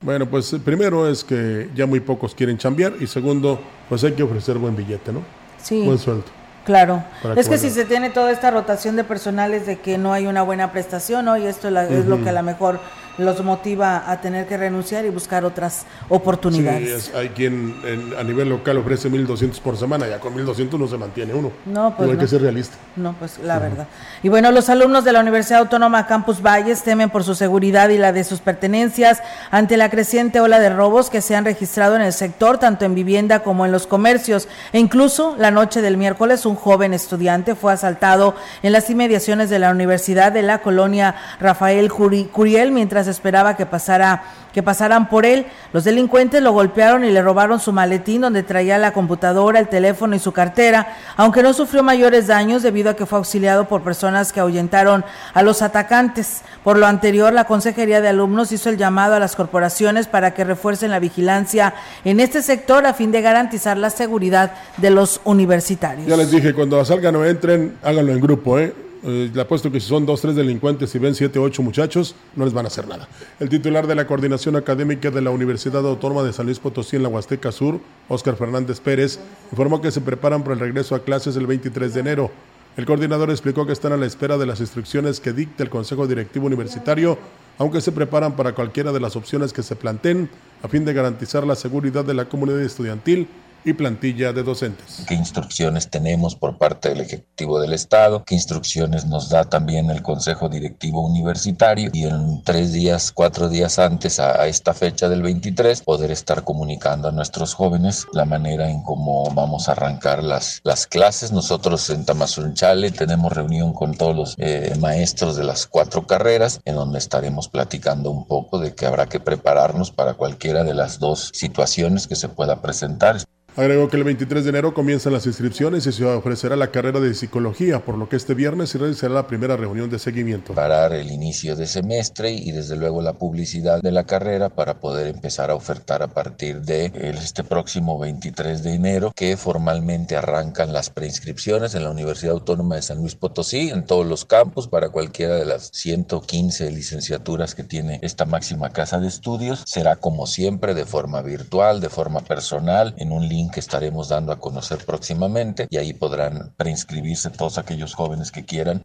[0.00, 4.22] Bueno, pues primero es que ya muy pocos quieren chambear y segundo, pues hay que
[4.22, 5.22] ofrecer buen billete, ¿no?
[5.60, 5.82] Sí.
[5.84, 6.24] Buen sueldo.
[6.64, 7.02] Claro.
[7.34, 10.42] Es que si se tiene toda esta rotación de personales de que no hay una
[10.42, 11.36] buena prestación, ¿no?
[11.36, 12.78] Y esto es lo que a lo mejor
[13.18, 17.04] los motiva a tener que renunciar y buscar otras oportunidades.
[17.04, 17.74] Sí, hay quien
[18.18, 21.52] a nivel local ofrece 1.200 por semana, ya con 1.200 no se mantiene uno.
[21.66, 22.10] No, pues.
[22.10, 22.76] hay que ser realista.
[22.96, 23.86] No, pues la verdad.
[24.22, 27.98] Y bueno, los alumnos de la Universidad Autónoma Campus Valles temen por su seguridad y
[27.98, 32.02] la de sus pertenencias ante la creciente ola de robos que se han registrado en
[32.02, 34.48] el sector, tanto en vivienda como en los comercios.
[34.72, 39.58] E incluso la noche del miércoles, un joven estudiante fue asaltado en las inmediaciones de
[39.58, 45.46] la Universidad de la colonia Rafael Curiel mientras esperaba que pasara que pasaran por él.
[45.72, 50.16] Los delincuentes lo golpearon y le robaron su maletín donde traía la computadora, el teléfono
[50.16, 54.32] y su cartera, aunque no sufrió mayores daños debido a que fue auxiliado por personas
[54.32, 56.42] que ahuyentaron a los atacantes.
[56.64, 60.44] Por lo anterior, la Consejería de Alumnos hizo el llamado a las corporaciones para que
[60.44, 66.08] refuercen la vigilancia en este sector a fin de garantizar la seguridad de los universitarios.
[66.08, 68.87] Ya les dije, cuando salgan o entren, háganlo en grupo, ¿eh?
[69.04, 72.44] Eh, le apuesto que si son dos, tres delincuentes y ven siete, ocho muchachos, no
[72.44, 73.08] les van a hacer nada.
[73.38, 77.04] El titular de la Coordinación Académica de la Universidad Autónoma de San Luis Potosí en
[77.04, 79.20] la Huasteca Sur, Óscar Fernández Pérez,
[79.52, 82.30] informó que se preparan para el regreso a clases el 23 de enero.
[82.76, 86.06] El coordinador explicó que están a la espera de las instrucciones que dicte el Consejo
[86.06, 87.18] Directivo Universitario,
[87.58, 90.30] aunque se preparan para cualquiera de las opciones que se planteen
[90.62, 93.28] a fin de garantizar la seguridad de la comunidad estudiantil
[93.64, 95.04] y plantilla de docentes.
[95.06, 98.24] ¿Qué instrucciones tenemos por parte del Ejecutivo del Estado?
[98.24, 101.90] ¿Qué instrucciones nos da también el Consejo Directivo Universitario?
[101.92, 107.08] Y en tres días, cuatro días antes a, esta fecha del 23, poder estar comunicando
[107.08, 111.32] a nuestros jóvenes la manera en cómo vamos a arrancar las, las clases.
[111.32, 116.76] Nosotros en Tamazunchale tenemos reunión con todos los eh, maestros de las cuatro carreras, en
[116.76, 121.30] donde estaremos platicando un poco de que habrá que prepararnos para cualquiera de las dos
[121.34, 123.18] situaciones que se pueda presentar.
[123.58, 127.12] Agregó que el 23 de enero comienzan las inscripciones y se ofrecerá la carrera de
[127.12, 130.54] psicología, por lo que este viernes se realizará la primera reunión de seguimiento.
[130.54, 135.08] Parar el inicio de semestre y desde luego la publicidad de la carrera para poder
[135.08, 140.90] empezar a ofertar a partir de este próximo 23 de enero, que formalmente arrancan las
[140.90, 145.34] preinscripciones en la Universidad Autónoma de San Luis Potosí, en todos los campos, para cualquiera
[145.34, 149.64] de las 115 licenciaturas que tiene esta máxima casa de estudios.
[149.66, 154.32] Será como siempre de forma virtual, de forma personal, en un link que estaremos dando
[154.32, 158.82] a conocer próximamente y ahí podrán preinscribirse todos aquellos jóvenes que quieran.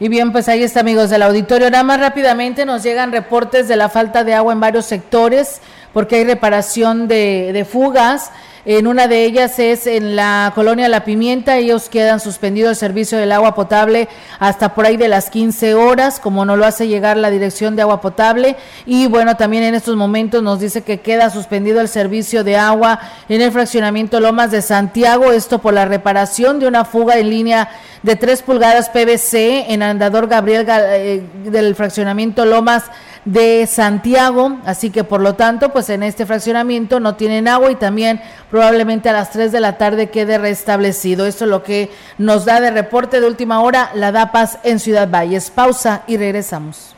[0.00, 1.70] Y bien, pues ahí está, amigos del auditorio.
[1.70, 5.60] Nada más rápidamente nos llegan reportes de la falta de agua en varios sectores
[5.92, 8.30] porque hay reparación de, de fugas
[8.70, 11.56] en una de ellas es en la colonia La Pimienta.
[11.56, 16.20] Ellos quedan suspendido el servicio del agua potable hasta por ahí de las 15 horas,
[16.20, 18.56] como no lo hace llegar la Dirección de Agua Potable.
[18.84, 23.00] Y bueno, también en estos momentos nos dice que queda suspendido el servicio de agua
[23.30, 25.32] en el fraccionamiento Lomas de Santiago.
[25.32, 27.70] Esto por la reparación de una fuga en línea
[28.02, 32.84] de 3 pulgadas PVC en Andador Gabriel eh, del fraccionamiento Lomas
[33.24, 37.76] de Santiago, así que por lo tanto, pues en este fraccionamiento no tienen agua y
[37.76, 41.26] también probablemente a las 3 de la tarde quede restablecido.
[41.26, 45.08] Esto es lo que nos da de reporte de última hora la DAPAS en Ciudad
[45.10, 45.50] Valles.
[45.50, 46.97] Pausa y regresamos.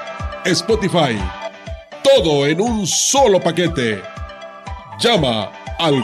[0.45, 1.17] Spotify.
[2.03, 4.01] Todo en un solo paquete.
[4.99, 6.03] Llama al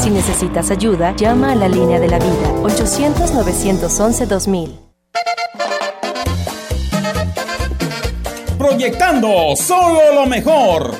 [0.00, 4.80] Si necesitas ayuda, llama a la línea de la vida 800-911-2000.
[8.58, 10.94] Proyectando solo lo mejor.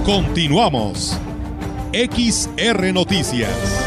[0.06, 1.18] Continuamos.
[1.92, 3.85] XR Noticias.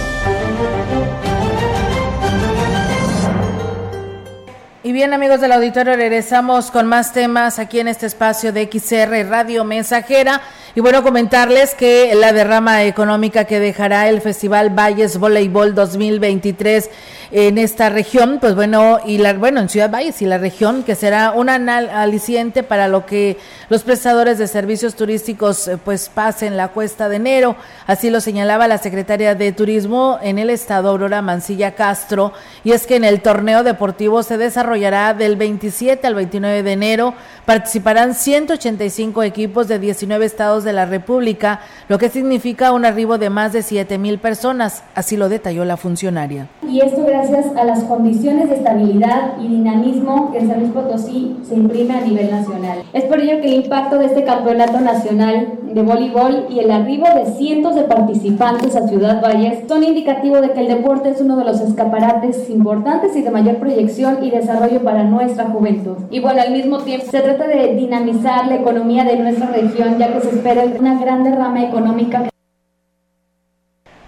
[4.90, 9.30] Y bien amigos del auditorio, regresamos con más temas aquí en este espacio de XR
[9.30, 10.42] Radio Mensajera.
[10.76, 16.90] Y bueno, comentarles que la derrama económica que dejará el Festival Valles Voleibol 2023
[17.32, 20.96] en esta región, pues bueno, y la, bueno, en Ciudad Valles y la región, que
[20.96, 23.38] será un aliciente para lo que
[23.70, 27.56] los prestadores de servicios turísticos eh, pues pasen la cuesta de enero.
[27.86, 32.88] Así lo señalaba la secretaria de Turismo en el estado, Aurora Mancilla Castro, y es
[32.88, 37.14] que en el torneo deportivo se desarrollará del 27 al 29 de enero.
[37.46, 40.26] Participarán 185 equipos de 19
[40.60, 44.84] estados de la República, lo que significa un arribo de más de 7 mil personas.
[44.96, 46.48] Así lo detalló la funcionaria.
[46.68, 51.38] Y esto gracias a las condiciones de estabilidad y dinamismo que en San Luis Potosí
[51.48, 52.84] se imprime a nivel nacional.
[52.94, 57.08] Es por ello que el impacto de este campeonato nacional de voleibol y el arribo
[57.16, 61.38] de cientos de participantes a Ciudad Valles son indicativo de que el deporte es uno
[61.38, 65.98] de los escaparates importantes y de mayor proyección y desarrollo para nuestra juventud.
[66.10, 70.14] Y bueno, al mismo tiempo se trata de dinamizar la economía de nuestra región, ya
[70.14, 72.30] que se espera una gran económica.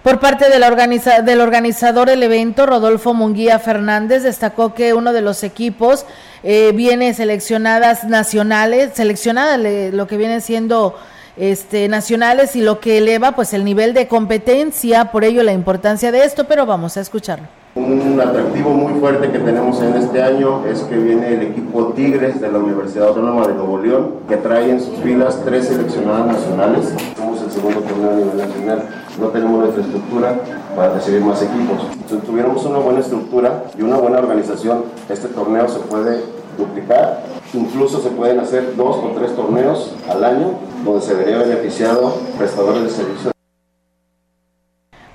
[0.03, 6.07] Por parte del organizador del evento, Rodolfo Munguía Fernández, destacó que uno de los equipos
[6.41, 9.59] eh, viene seleccionadas nacionales, seleccionadas
[9.93, 10.95] lo que viene siendo
[11.37, 16.11] este, nacionales y lo que eleva pues el nivel de competencia, por ello la importancia
[16.11, 17.60] de esto, pero vamos a escucharlo.
[17.73, 22.41] Un atractivo muy fuerte que tenemos en este año es que viene el equipo Tigres
[22.41, 26.93] de la Universidad Autónoma de Nuevo León, que trae en sus filas tres seleccionadas nacionales.
[27.15, 28.89] Somos el segundo torneo a nivel nacional.
[29.17, 30.35] No tenemos la infraestructura
[30.75, 31.87] para recibir más equipos.
[32.09, 36.25] Si tuviéramos una buena estructura y una buena organización, este torneo se puede
[36.57, 37.23] duplicar.
[37.53, 42.83] Incluso se pueden hacer dos o tres torneos al año donde se vería beneficiado prestadores
[42.83, 43.31] de servicios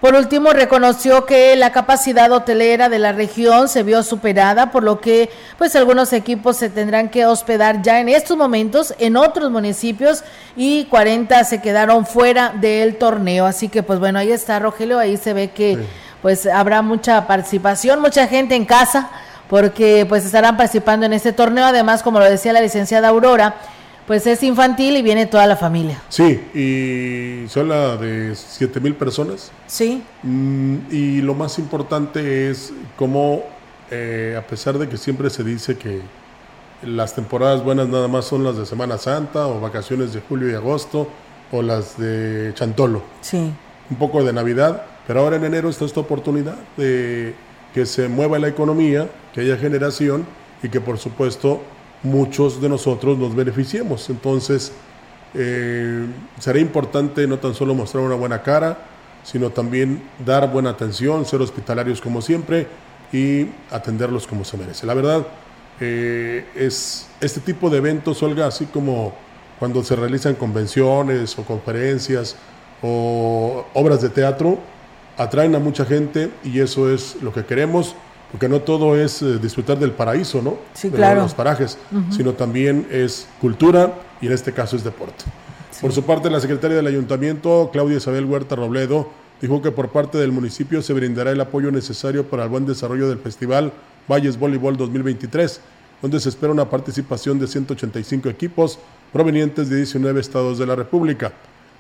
[0.00, 5.00] por último, reconoció que la capacidad hotelera de la región se vio superada, por lo
[5.00, 10.22] que pues algunos equipos se tendrán que hospedar ya en estos momentos en otros municipios
[10.54, 13.46] y 40 se quedaron fuera del torneo.
[13.46, 15.78] Así que pues bueno, ahí está Rogelio, ahí se ve que
[16.20, 19.09] pues habrá mucha participación, mucha gente en casa
[19.48, 21.64] porque pues estarán participando en este torneo.
[21.64, 23.54] Además, como lo decía la licenciada Aurora,
[24.07, 26.01] pues es infantil y viene toda la familia.
[26.09, 29.51] Sí, y son la de 7 mil personas.
[29.66, 30.03] Sí.
[30.23, 33.42] Mm, y lo más importante es cómo,
[33.90, 36.01] eh, a pesar de que siempre se dice que
[36.83, 40.55] las temporadas buenas nada más son las de Semana Santa o vacaciones de julio y
[40.55, 41.09] agosto
[41.51, 43.03] o las de Chantolo.
[43.21, 43.53] Sí.
[43.90, 47.35] Un poco de Navidad, pero ahora en enero está esta oportunidad de
[47.75, 50.27] que se mueva la economía, que haya generación
[50.62, 51.61] y que por supuesto
[52.02, 54.09] muchos de nosotros nos beneficiemos.
[54.11, 54.72] Entonces,
[55.35, 56.06] eh,
[56.38, 58.79] será importante no tan solo mostrar una buena cara,
[59.23, 62.66] sino también dar buena atención, ser hospitalarios como siempre
[63.12, 64.87] y atenderlos como se merece.
[64.87, 65.27] La verdad,
[65.81, 69.12] eh, es este tipo de eventos, Olga, así como
[69.58, 72.37] cuando se realizan convenciones o conferencias
[72.83, 74.58] o obras de teatro,
[75.16, 77.94] atraen a mucha gente y eso es lo que queremos,
[78.37, 80.58] porque no todo es eh, disfrutar del paraíso, ¿no?
[80.74, 81.22] Sí, claro.
[81.22, 81.78] los parajes,
[82.10, 85.24] sino también es cultura y en este caso es deporte.
[85.80, 89.08] Por su parte, la secretaria del ayuntamiento, Claudia Isabel Huerta Robledo,
[89.40, 93.08] dijo que por parte del municipio se brindará el apoyo necesario para el buen desarrollo
[93.08, 93.72] del festival
[94.06, 95.62] Valles Voleibol 2023,
[96.02, 98.78] donde se espera una participación de 185 equipos
[99.14, 101.32] provenientes de 19 estados de la República.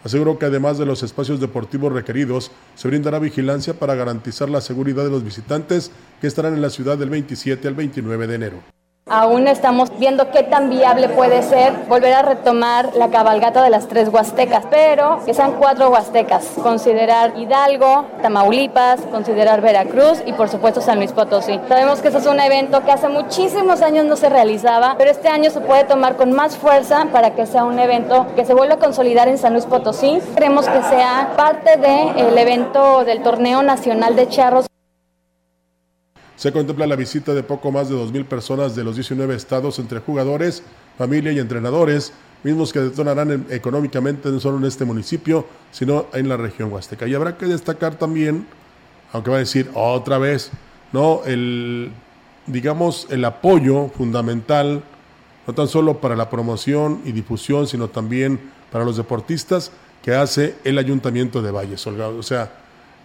[0.04, 5.04] Aseguró que además de los espacios deportivos requeridos, se brindará vigilancia para garantizar la seguridad
[5.04, 5.90] de los visitantes
[6.20, 8.75] que estarán en la ciudad del 27 al 29 de enero.
[9.08, 13.86] Aún estamos viendo qué tan viable puede ser volver a retomar la cabalgata de las
[13.86, 16.44] tres huastecas, pero que sean cuatro huastecas.
[16.60, 21.60] Considerar Hidalgo, Tamaulipas, considerar Veracruz y por supuesto San Luis Potosí.
[21.68, 25.28] Sabemos que eso es un evento que hace muchísimos años no se realizaba, pero este
[25.28, 28.74] año se puede tomar con más fuerza para que sea un evento que se vuelva
[28.74, 30.20] a consolidar en San Luis Potosí.
[30.34, 34.66] Queremos que sea parte del evento del torneo nacional de charros.
[36.36, 40.00] Se contempla la visita de poco más de 2.000 personas de los 19 estados entre
[40.00, 40.62] jugadores,
[40.98, 42.12] familia y entrenadores,
[42.42, 47.06] mismos que detonarán económicamente no solo en este municipio, sino en la región huasteca.
[47.06, 48.46] Y habrá que destacar también,
[49.12, 50.50] aunque va a decir otra vez,
[50.92, 51.90] no el
[52.46, 54.82] digamos el apoyo fundamental
[55.46, 59.70] no tan solo para la promoción y difusión, sino también para los deportistas
[60.02, 62.52] que hace el Ayuntamiento de Valles, O sea,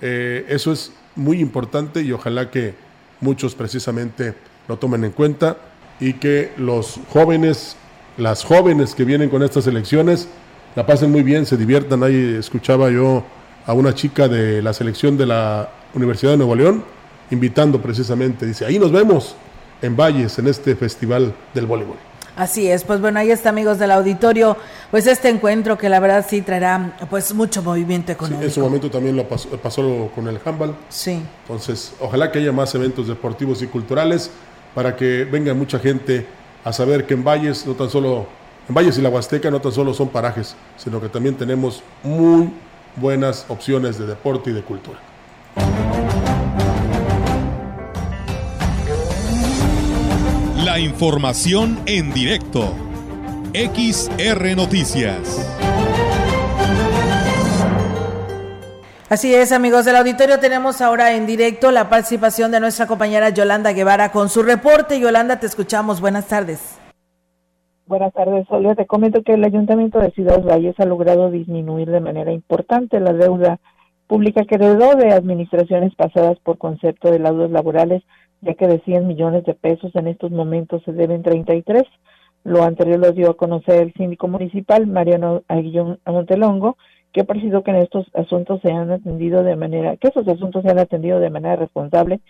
[0.02, 2.74] eh, eso es muy importante y ojalá que
[3.22, 4.34] muchos precisamente
[4.68, 5.58] lo tomen en cuenta
[6.00, 7.78] y que los jóvenes,
[8.18, 10.28] las jóvenes que vienen con estas elecciones,
[10.76, 12.04] la pasen muy bien, se diviertan.
[12.04, 13.24] Ahí escuchaba yo
[13.66, 16.84] a una chica de la selección de la Universidad de Nuevo León,
[17.30, 19.36] invitando precisamente, dice, ahí nos vemos
[19.82, 22.11] en Valles, en este festival del voleibol.
[22.42, 24.58] Así es, pues bueno, ahí está amigos del auditorio,
[24.90, 28.44] pues este encuentro que la verdad sí traerá pues mucho movimiento económico.
[28.44, 30.76] en su momento también lo pasó, pasó con el handball.
[30.90, 31.22] Sí.
[31.44, 34.32] Entonces, ojalá que haya más eventos deportivos y culturales
[34.74, 36.26] para que venga mucha gente
[36.64, 38.26] a saber que en Valles no tan solo
[38.68, 42.50] en Valles y la Huasteca no tan solo son parajes, sino que también tenemos muy
[42.96, 44.98] buenas opciones de deporte y de cultura.
[50.72, 52.62] La información en directo.
[53.54, 55.20] XR Noticias.
[59.10, 63.74] Así es, amigos del auditorio, tenemos ahora en directo la participación de nuestra compañera Yolanda
[63.74, 64.98] Guevara con su reporte.
[64.98, 66.00] Yolanda, te escuchamos.
[66.00, 66.80] Buenas tardes.
[67.86, 68.74] Buenas tardes, Olga.
[68.74, 73.12] Te comento que el Ayuntamiento de Ciudad Valles ha logrado disminuir de manera importante la
[73.12, 73.60] deuda
[74.08, 78.04] pública que heredó de administraciones pasadas por concepto de laudos laborales
[78.42, 81.84] ya que de 100 millones de pesos en estos momentos se deben 33.
[82.44, 86.78] Lo anterior lo dio a conocer el síndico municipal, Mariano Aguillón Montelongo,
[87.14, 90.64] que ha parecido que en estos asuntos se han atendido de manera, que esos asuntos
[90.64, 92.22] se han atendido de manera responsable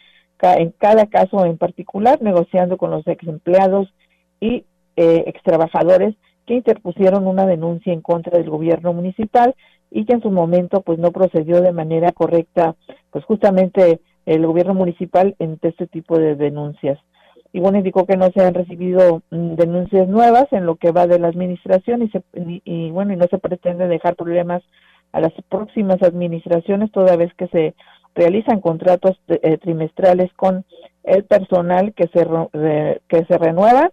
[0.41, 3.93] en cada caso en particular, negociando con los ex empleados
[4.39, 9.55] y eh, ex trabajadores que interpusieron una denuncia en contra del gobierno municipal
[9.91, 12.75] y que en su momento pues no procedió de manera correcta,
[13.11, 16.99] pues justamente el gobierno municipal en este tipo de denuncias.
[17.53, 21.07] Y bueno, indicó que no se han recibido mm, denuncias nuevas en lo que va
[21.07, 24.63] de la administración y, se, y, bueno, y no se pretende dejar problemas
[25.11, 27.73] a las próximas administraciones toda vez que se
[28.15, 30.63] realizan contratos eh, trimestrales con
[31.03, 32.25] el personal que se
[33.07, 33.91] que se renueva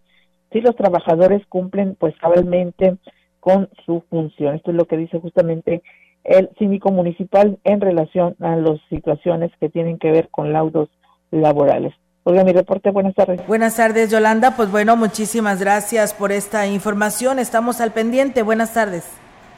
[0.53, 2.97] si los trabajadores cumplen pues cabalmente
[3.41, 4.57] con su función.
[4.57, 5.83] Esto es lo que dice justamente
[6.29, 10.89] el síndico municipal en relación a las situaciones que tienen que ver con laudos
[11.31, 11.95] laborales.
[12.25, 13.47] Oiga, mi reporte, buenas tardes.
[13.47, 14.55] Buenas tardes, Yolanda.
[14.55, 17.39] Pues bueno, muchísimas gracias por esta información.
[17.39, 18.43] Estamos al pendiente.
[18.43, 19.05] Buenas tardes.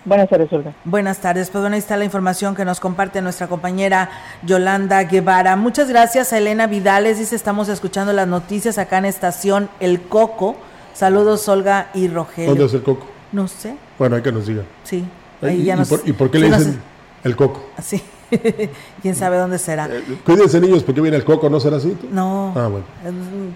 [0.04, 0.72] Buenas tardes, Olga.
[0.84, 1.50] Buenas tardes.
[1.50, 4.08] Pues bueno, ahí está la información que nos comparte nuestra compañera
[4.44, 5.56] Yolanda Guevara.
[5.56, 7.18] Muchas gracias a Elena Vidales.
[7.18, 10.56] Dice, estamos escuchando las noticias acá en Estación El Coco.
[10.92, 12.50] Saludos, Olga y Rogelio.
[12.50, 13.06] ¿Dónde es El Coco?
[13.32, 13.74] No sé.
[13.98, 14.64] Bueno, hay que nos digan.
[14.84, 15.04] Sí.
[15.42, 16.80] ¿Y, por, qué le dicen
[17.24, 17.64] el coco?
[17.82, 18.02] Sí.
[19.02, 19.86] ¿Quién sabe dónde será?
[19.86, 21.50] Eh, cuídense niños, porque viene el coco?
[21.50, 21.96] ¿No será así?
[22.10, 22.52] No.
[22.56, 22.84] Ah, bueno.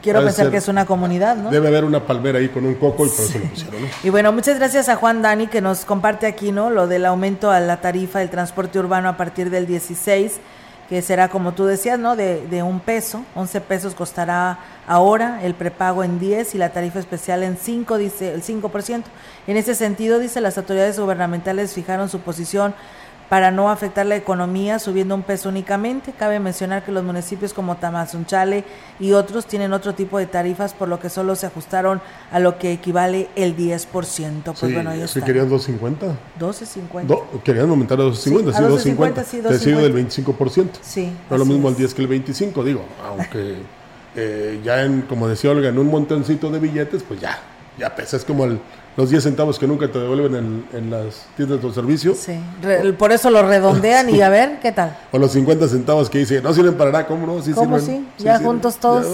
[0.02, 1.50] Quiero pensar que es una comunidad, ¿no?
[1.50, 3.88] Debe haber una palmera ahí con un coco y por eso lo pusieron, ¿no?
[4.02, 6.70] Y bueno, muchas gracias a Juan Dani que nos comparte aquí, ¿no?
[6.70, 10.40] Lo del aumento a la tarifa del transporte urbano a partir del 16
[10.88, 12.16] que será como tú decías, ¿no?
[12.16, 16.98] De, de un peso, 11 pesos costará ahora, el prepago en 10 y la tarifa
[16.98, 19.04] especial en 5, dice el 5%.
[19.46, 22.74] En ese sentido, dice, las autoridades gubernamentales fijaron su posición
[23.34, 26.12] para no afectar la economía subiendo un peso únicamente.
[26.16, 28.62] Cabe mencionar que los municipios como Tamazunchale
[29.00, 32.58] y otros tienen otro tipo de tarifas, por lo que solo se ajustaron a lo
[32.60, 33.88] que equivale el 10%.
[34.44, 35.24] Pues sí, bueno, ahí está.
[35.24, 36.14] querían 250.
[36.38, 37.06] 12.50.
[37.08, 39.20] Do- querían aumentar a 250, Sí, sí, a 250.
[39.22, 39.82] 250, sí, Decir 250.
[39.82, 39.92] del
[40.76, 40.78] 25%.
[40.80, 41.72] Sí, No es lo mismo es.
[41.74, 43.56] el 10 que el 25, digo, aunque
[44.14, 47.36] eh, ya en, como decía Olga, en un montoncito de billetes, pues ya,
[47.80, 48.16] ya pesa.
[48.16, 48.60] Es como el-
[48.96, 52.14] los 10 centavos que nunca te devuelven en, en las tiendas de servicio.
[52.14, 54.96] Sí, re- por eso lo redondean y a ver qué tal.
[55.12, 57.42] O los 50 centavos que dice, no sirven para nada, ¿cómo no?
[57.42, 58.06] Sí ¿Cómo sirven.
[58.16, 58.24] sí?
[58.24, 59.06] Ya juntos todos.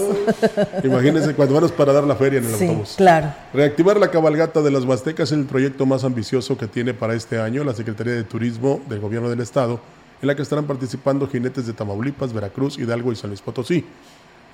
[0.55, 2.93] Ya, Imagínense cuando menos para dar la feria en el Sí, autobús.
[2.97, 3.33] claro.
[3.53, 7.39] Reactivar la cabalgata de las Huastecas es el proyecto más ambicioso que tiene para este
[7.39, 9.79] año la Secretaría de Turismo del Gobierno del Estado,
[10.21, 13.83] en la que estarán participando jinetes de Tamaulipas, Veracruz, Hidalgo y San Luis Potosí.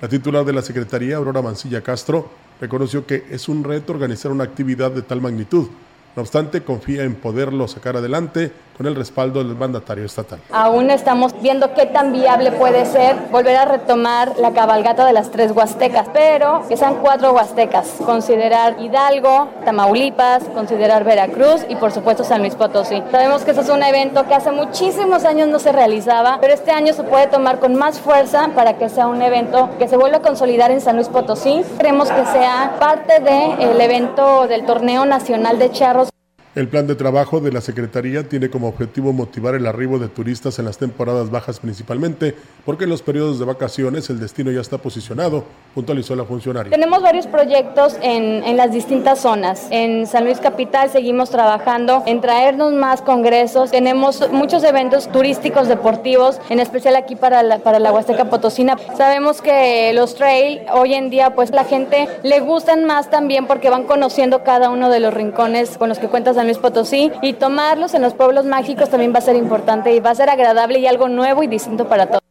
[0.00, 2.30] La titular de la Secretaría, Aurora Mancilla Castro,
[2.60, 5.66] reconoció que es un reto organizar una actividad de tal magnitud.
[6.14, 10.38] No obstante, confía en poderlo sacar adelante con el respaldo del mandatario estatal.
[10.52, 15.32] Aún estamos viendo qué tan viable puede ser volver a retomar la cabalgata de las
[15.32, 17.96] tres huastecas, pero que sean cuatro huastecas.
[18.06, 23.02] Considerar Hidalgo, Tamaulipas, considerar Veracruz y por supuesto San Luis Potosí.
[23.10, 26.70] Sabemos que eso es un evento que hace muchísimos años no se realizaba, pero este
[26.70, 30.18] año se puede tomar con más fuerza para que sea un evento que se vuelva
[30.18, 31.64] a consolidar en San Luis Potosí.
[31.78, 36.10] Queremos que sea parte del evento del torneo nacional de charros.
[36.58, 40.58] El plan de trabajo de la Secretaría tiene como objetivo motivar el arribo de turistas
[40.58, 42.34] en las temporadas bajas principalmente,
[42.66, 46.72] porque en los periodos de vacaciones el destino ya está posicionado, puntualizó la funcionaria.
[46.72, 49.68] Tenemos varios proyectos en, las distintas zonas.
[49.70, 53.70] En San Luis Capital seguimos trabajando en traernos más congresos.
[53.70, 58.76] Tenemos muchos eventos turísticos deportivos, en especial aquí para la, para la Huasteca Potosina.
[58.96, 63.70] Sabemos que los trail hoy en día pues la gente le gustan más también porque
[63.70, 67.34] van conociendo cada uno de los rincones con los que cuenta San Luis Potosí y
[67.34, 70.78] tomarlos en los pueblos mágicos también va a ser importante y va a ser agradable
[70.78, 72.22] y algo nuevo y distinto para todos.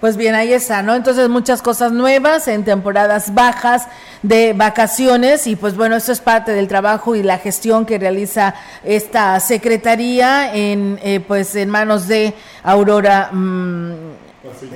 [0.00, 0.94] Pues bien, ahí está, ¿no?
[0.94, 3.86] Entonces muchas cosas nuevas en temporadas bajas
[4.22, 8.54] de vacaciones y pues bueno, esto es parte del trabajo y la gestión que realiza
[8.82, 12.34] esta secretaría en eh, pues en manos de
[12.64, 14.23] Aurora mm,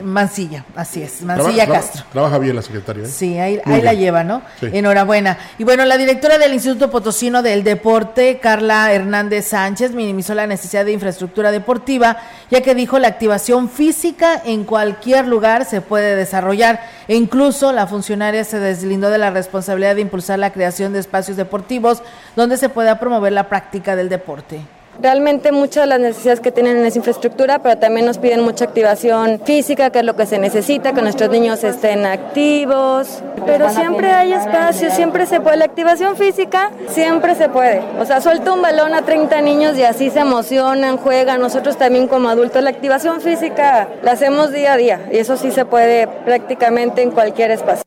[0.03, 2.01] Mancilla, así es, Mancilla Traba- Castro.
[2.01, 3.05] traba- Trabaja bien la Secretaría.
[3.05, 3.07] ¿eh?
[3.07, 4.43] Sí, ahí, ahí la lleva, ¿no?
[4.61, 4.69] Sí.
[4.73, 5.39] Enhorabuena.
[5.59, 10.85] Y bueno, la directora del Instituto Potosino del Deporte, Carla Hernández Sánchez, minimizó la necesidad
[10.85, 12.17] de infraestructura deportiva,
[12.51, 16.81] ya que dijo la activación física en cualquier lugar se puede desarrollar.
[17.07, 21.37] E incluso la funcionaria se deslindó de la responsabilidad de impulsar la creación de espacios
[21.37, 22.03] deportivos
[22.37, 24.61] donde se pueda promover la práctica del deporte.
[25.01, 29.41] Realmente muchas de las necesidades que tienen es infraestructura, pero también nos piden mucha activación
[29.45, 33.23] física, que es lo que se necesita, que nuestros niños estén activos.
[33.47, 35.59] Pero siempre hay espacio, siempre se puede.
[35.59, 37.81] La activación física siempre se puede.
[38.01, 41.41] O sea, suelta un balón a 30 niños y así se emocionan, juegan.
[41.41, 45.53] Nosotros también como adultos, la activación física la hacemos día a día y eso sí
[45.53, 47.85] se puede prácticamente en cualquier espacio.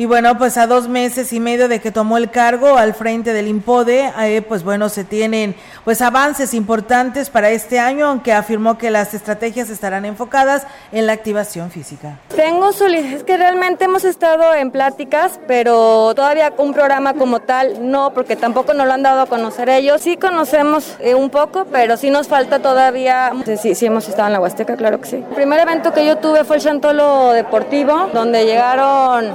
[0.00, 3.34] Y bueno, pues a dos meses y medio de que tomó el cargo al frente
[3.34, 8.78] del IMPODE, eh, pues bueno, se tienen pues avances importantes para este año, aunque afirmó
[8.78, 12.16] que las estrategias estarán enfocadas en la activación física.
[12.34, 17.90] Tengo solidaridad, es que realmente hemos estado en pláticas, pero todavía un programa como tal
[17.90, 20.00] no, porque tampoco nos lo han dado a conocer ellos.
[20.00, 23.32] Sí conocemos eh, un poco, pero sí nos falta todavía.
[23.60, 25.16] Sí, sí, hemos estado en la Huasteca, claro que sí.
[25.16, 29.34] El primer evento que yo tuve fue el Chantolo Deportivo, donde llegaron,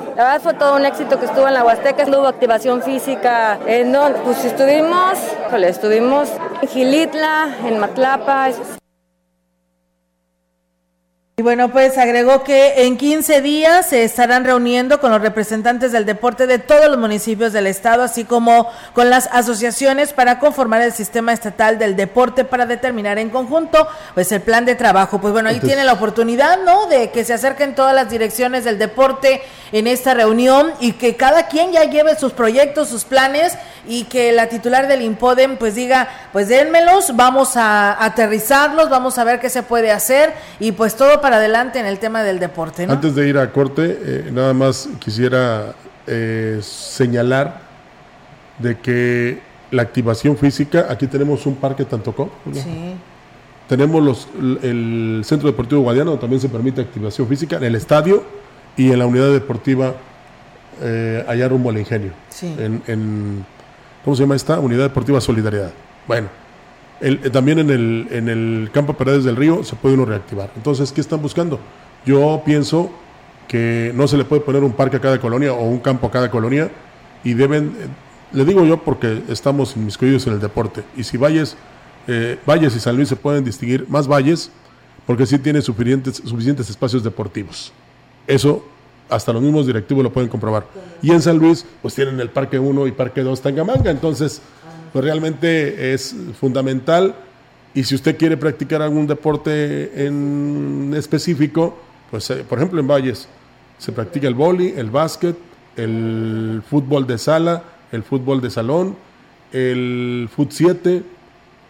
[0.58, 5.20] todo un éxito que estuvo en la Huasteca, hubo activación física, en donde, pues estuvimos,
[5.48, 6.30] híjole, estuvimos
[6.62, 8.50] en Gilitla, en Matlapa,
[11.38, 16.06] Y bueno, pues agregó que en 15 días se estarán reuniendo con los representantes del
[16.06, 20.94] deporte de todos los municipios del estado, así como con las asociaciones para conformar el
[20.94, 25.20] sistema estatal del deporte para determinar en conjunto pues el plan de trabajo.
[25.20, 26.86] Pues bueno, ahí Entonces- tiene la oportunidad, ¿no?
[26.86, 29.42] De que se acerquen todas las direcciones del deporte
[29.74, 33.58] en esta reunión y que cada quien ya lleve sus proyectos, sus planes
[33.88, 39.26] y que la titular del IMPODEM pues diga, pues dénmelos, vamos a aterrizarlos, vamos a
[39.26, 42.86] ver qué se puede hacer y pues todo para adelante en el tema del deporte,
[42.86, 42.94] ¿no?
[42.94, 45.74] Antes de ir a corte, eh, nada más quisiera
[46.06, 47.62] eh, señalar
[48.60, 49.40] de que
[49.72, 52.62] la activación física, aquí tenemos un parque Tantocó, ¿verdad?
[52.64, 52.94] Sí.
[53.68, 54.28] tenemos los,
[54.62, 58.24] el Centro Deportivo Guadiana, donde también se permite activación física, en el estadio
[58.78, 59.96] y en la unidad deportiva
[60.84, 62.12] eh, allá rumbo al ingenio.
[62.30, 62.56] Sí.
[62.60, 63.46] En, en-
[64.04, 64.60] ¿Cómo se llama esta?
[64.60, 65.72] Unidad Deportiva Solidaridad.
[66.08, 66.28] Bueno,
[67.02, 70.52] El, eh, también en el, en el campo Paredes del Río se puede uno reactivar.
[70.56, 71.60] Entonces, ¿qué están buscando?
[72.06, 72.92] Yo pienso
[73.48, 76.12] que no se le puede poner un parque a cada colonia o un campo a
[76.12, 76.72] cada colonia
[77.24, 77.88] y deben, eh,
[78.34, 81.58] le digo yo porque estamos inmiscuidos en el deporte y si Valles,
[82.08, 84.52] eh, Valles y San Luis se pueden distinguir, más Valles,
[85.06, 87.72] porque sí tiene suficientes, suficientes espacios deportivos.
[88.28, 88.66] Eso
[89.10, 90.66] hasta los mismos directivos lo pueden comprobar.
[91.02, 94.42] Y en San Luis, pues tienen el Parque 1 y Parque 2 Tangamanga, entonces,
[94.96, 97.16] pues realmente es fundamental.
[97.74, 101.78] Y si usted quiere practicar algún deporte en específico,
[102.10, 103.28] pues eh, por ejemplo en Valles
[103.78, 105.36] se practica el boli, el básquet,
[105.76, 108.96] el fútbol de sala, el fútbol de salón,
[109.52, 111.04] el fut 7,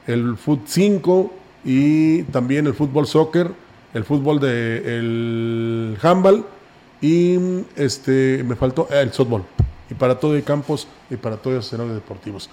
[0.06, 3.50] el fut 5 y también el fútbol soccer,
[3.96, 6.46] el fútbol de el handball
[7.02, 7.40] y
[7.76, 9.46] este me faltó el softball.
[9.90, 12.52] Y para todo hay campos y para todos los escenarios deportivos.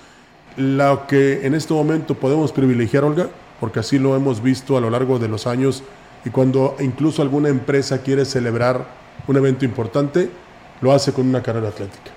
[0.56, 3.28] Lo que en este momento podemos privilegiar, Olga,
[3.60, 5.82] porque así lo hemos visto a lo largo de los años
[6.24, 8.86] y cuando incluso alguna empresa quiere celebrar
[9.26, 10.30] un evento importante,
[10.80, 12.10] lo hace con una carrera atlética.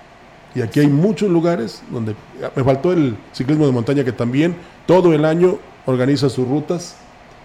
[0.54, 2.14] Y aquí hay muchos lugares donde
[2.54, 4.56] me faltó el ciclismo de montaña que también
[4.86, 6.96] todo el año organiza sus rutas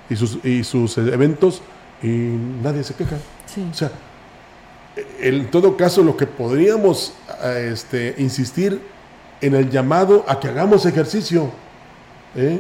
[0.10, 1.62] y sus, y sus eventos
[2.02, 3.18] y nadie se queja.
[3.70, 3.92] O sea,
[5.20, 7.14] en todo caso lo que podríamos
[7.56, 8.82] este, insistir
[9.42, 11.50] en el llamado a que hagamos ejercicio,
[12.36, 12.60] ¿eh?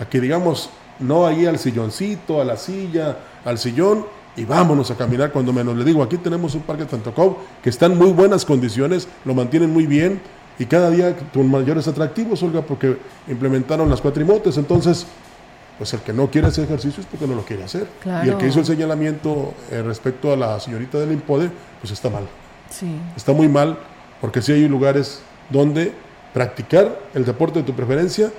[0.00, 4.06] a que digamos, no ahí al silloncito, a la silla, al sillón,
[4.36, 5.76] y vámonos a caminar cuando menos.
[5.76, 9.70] Le digo, aquí tenemos un parque Tantocov que está en muy buenas condiciones, lo mantienen
[9.70, 10.20] muy bien,
[10.58, 12.96] y cada día con mayores atractivos, Olga, porque
[13.28, 15.06] implementaron las cuatrimotes, entonces
[15.78, 17.86] pues el que no quiere hacer ejercicio es porque no lo quiere hacer.
[18.24, 21.50] Y el que hizo el señalamiento eh, respecto a la señorita del Impode,
[21.80, 22.24] pues está mal.
[22.70, 22.86] Sí.
[23.14, 23.78] Está muy mal,
[24.22, 25.92] porque sí hay lugares donde
[26.36, 28.30] practicar el deporte de tu preferencia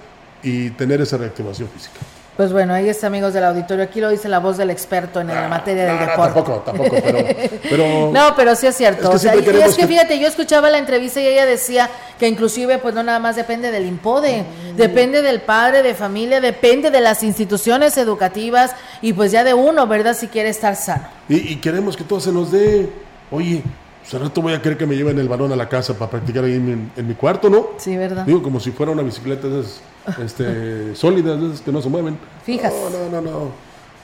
[0.44, 1.96] y tener esa reactivación física.
[2.36, 3.84] Pues bueno, ahí está, amigos del auditorio.
[3.84, 6.22] Aquí lo dice la voz del experto en la materia del no, deporte.
[6.36, 7.18] tampoco, tampoco, pero,
[7.68, 9.06] pero, No, pero sí es cierto.
[9.06, 11.48] Es que o sea, y es que, que- fíjate, yo escuchaba la entrevista y ella
[11.48, 11.90] decía
[12.20, 14.44] que inclusive pues no nada más depende del IMPODE,
[14.76, 19.88] depende del padre de familia, depende de las instituciones educativas y pues ya de uno,
[19.88, 20.16] ¿verdad?
[20.16, 21.08] Si quiere estar sano.
[21.28, 22.88] Y, y queremos que todo se nos dé.
[23.32, 23.64] Oye,
[24.10, 26.10] pues al rato voy a querer que me lleven el balón a la casa para
[26.12, 27.68] practicar ahí en, mi- en mi cuarto, ¿no?
[27.78, 28.26] Sí, ¿verdad?
[28.26, 29.82] Digo, como si fuera una bicicleta de esas,
[30.24, 32.18] este, sólidas, de esas que no se mueven.
[32.46, 32.74] Fijas.
[32.74, 33.52] No, no, no, no.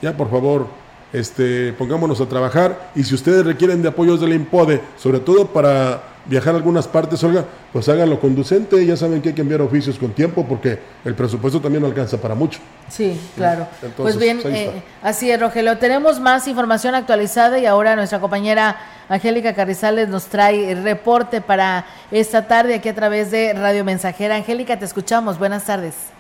[0.02, 0.68] Ya, por favor,
[1.14, 2.92] este, pongámonos a trabajar.
[2.96, 6.88] Y si ustedes requieren de apoyos de la IMPODE, sobre todo para viajar a algunas
[6.88, 8.86] partes, Olga, pues háganlo conducente.
[8.86, 12.18] Ya saben que hay que enviar oficios con tiempo porque el presupuesto también no alcanza
[12.18, 12.60] para mucho.
[12.90, 13.68] Sí, claro.
[13.82, 15.78] Entonces, pues bien, eh, así es, Rogelio.
[15.78, 18.78] Tenemos más información actualizada y ahora nuestra compañera
[19.10, 24.36] Angélica Carrizales nos trae el reporte para esta tarde aquí a través de Radio Mensajera.
[24.36, 25.40] Angélica, te escuchamos.
[25.40, 26.13] Buenas tardes.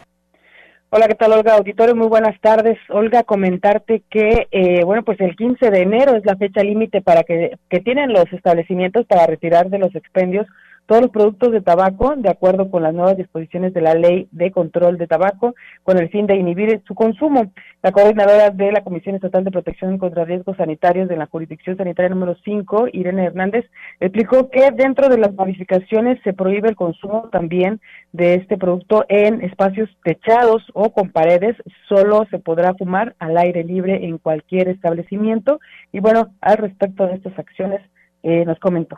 [0.95, 1.55] Hola, ¿qué tal, Olga?
[1.55, 2.77] Auditorio, muy buenas tardes.
[2.89, 7.23] Olga, comentarte que, eh, bueno, pues el 15 de enero es la fecha límite para
[7.23, 10.45] que, que tienen los establecimientos para retirar de los expendios
[10.85, 14.51] todos los productos de tabaco, de acuerdo con las nuevas disposiciones de la Ley de
[14.51, 17.51] Control de Tabaco, con el fin de inhibir su consumo.
[17.81, 22.09] La coordinadora de la Comisión Estatal de Protección contra Riesgos Sanitarios de la Jurisdicción Sanitaria
[22.09, 23.65] número 5, Irene Hernández,
[23.99, 27.79] explicó que dentro de las modificaciones se prohíbe el consumo también
[28.11, 31.55] de este producto en espacios techados o con paredes.
[31.87, 35.59] Solo se podrá fumar al aire libre en cualquier establecimiento.
[35.91, 37.81] Y bueno, al respecto de estas acciones,
[38.23, 38.97] eh, nos comentó.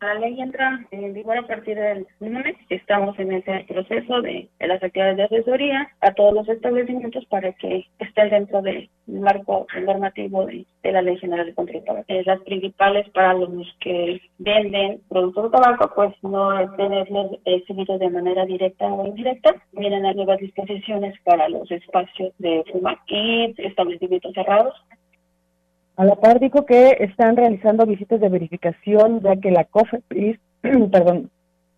[0.00, 2.54] La ley entra en vigor a partir del lunes.
[2.68, 7.86] Estamos en ese proceso de, las actividades de asesoría a todos los establecimientos para que
[7.98, 12.04] estén dentro del marco normativo de, la Ley General de de Tabaco.
[12.08, 17.98] Eh, las principales para los que venden productos de tabaco, pues no es tenerlos exhibidos
[17.98, 19.54] de manera directa o indirecta.
[19.72, 24.74] Miren las nuevas disposiciones para los espacios de fumar y establecimientos cerrados.
[25.96, 30.38] A la par dijo que están realizando visitas de verificación ya que la COFEPRIS,
[30.92, 31.30] perdón,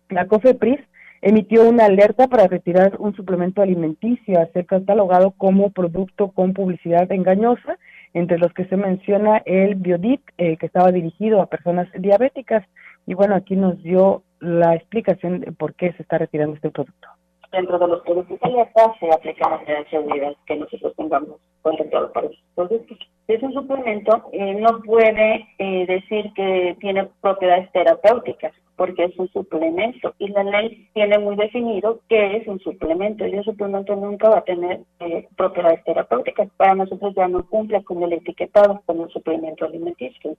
[0.09, 0.79] la COFEPRIS
[1.21, 7.09] emitió una alerta para retirar un suplemento alimenticio a ser catalogado como producto con publicidad
[7.11, 7.77] engañosa,
[8.13, 12.65] entre los que se menciona el Biodit, eh, que estaba dirigido a personas diabéticas.
[13.05, 17.07] Y bueno, aquí nos dio la explicación de por qué se está retirando este producto.
[17.51, 22.11] Dentro de los productos alerta se aplican las medidas de seguridad que nosotros tengamos contemplado
[22.13, 22.97] para esos productos.
[23.27, 29.27] Es un suplemento, eh, no puede eh, decir que tiene propiedades terapéuticas porque es un
[29.33, 34.29] suplemento y la ley tiene muy definido qué es un suplemento y un suplemento nunca
[34.29, 36.49] va a tener eh, propiedades terapéuticas.
[36.55, 40.37] Para nosotros ya no cumple con el etiquetado como suplemento alimenticio.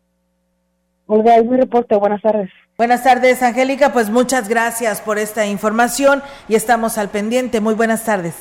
[1.12, 1.96] Olga, es mi reporte.
[1.96, 2.50] Buenas tardes.
[2.78, 3.92] Buenas tardes, Angélica.
[3.92, 7.60] Pues muchas gracias por esta información y estamos al pendiente.
[7.60, 8.34] Muy buenas tardes.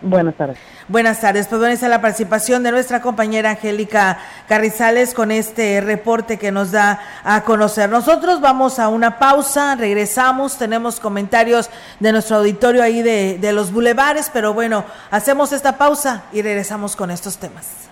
[0.00, 0.56] Buenas tardes.
[0.86, 1.48] Buenas tardes.
[1.48, 6.70] Pues bueno, está la participación de nuestra compañera Angélica Carrizales con este reporte que nos
[6.70, 7.90] da a conocer.
[7.90, 13.72] Nosotros vamos a una pausa, regresamos, tenemos comentarios de nuestro auditorio ahí de, de los
[13.72, 17.91] bulevares, pero bueno, hacemos esta pausa y regresamos con estos temas.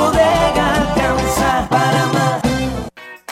[0.01, 2.20] poder alcanzar para más.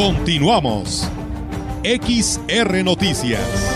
[0.00, 1.10] Continuamos.
[1.84, 3.70] XR Noticias.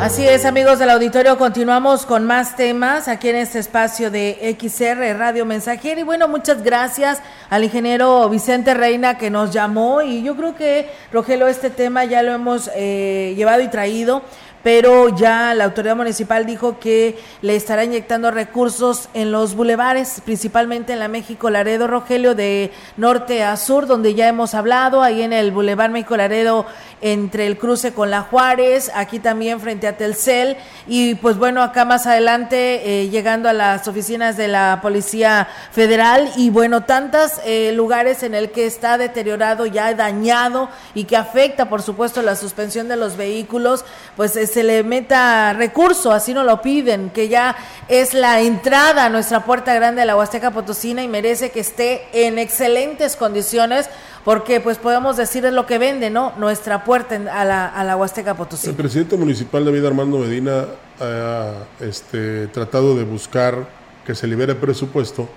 [0.00, 5.18] Así es, amigos del auditorio, continuamos con más temas aquí en este espacio de XR
[5.18, 6.00] Radio Mensajero.
[6.00, 10.00] Y bueno, muchas gracias al ingeniero Vicente Reina que nos llamó.
[10.00, 14.22] Y yo creo que, Rogelio, este tema ya lo hemos eh, llevado y traído
[14.66, 20.92] pero ya la autoridad municipal dijo que le estará inyectando recursos en los bulevares, principalmente
[20.92, 25.32] en la México Laredo Rogelio de norte a sur, donde ya hemos hablado, ahí en
[25.32, 26.66] el Boulevard México Laredo
[27.00, 30.56] entre el cruce con la Juárez, aquí también frente a Telcel.
[30.86, 36.30] Y pues bueno, acá más adelante eh, llegando a las oficinas de la Policía Federal.
[36.36, 41.68] Y bueno, tantos eh, lugares en el que está deteriorado, ya dañado y que afecta
[41.68, 43.84] por supuesto la suspensión de los vehículos,
[44.16, 47.56] pues se le meta recurso, así nos lo piden, que ya
[47.88, 52.08] es la entrada a nuestra puerta grande de la Huasteca Potosina y merece que esté
[52.12, 53.88] en excelentes condiciones
[54.26, 56.32] porque pues podemos decir es lo que vende, ¿no?
[56.36, 58.68] Nuestra puerta a la, a la Huasteca Potosí.
[58.68, 60.64] El presidente municipal David Armando Medina
[61.00, 63.68] ha este, tratado de buscar
[64.04, 65.28] que se libere presupuesto,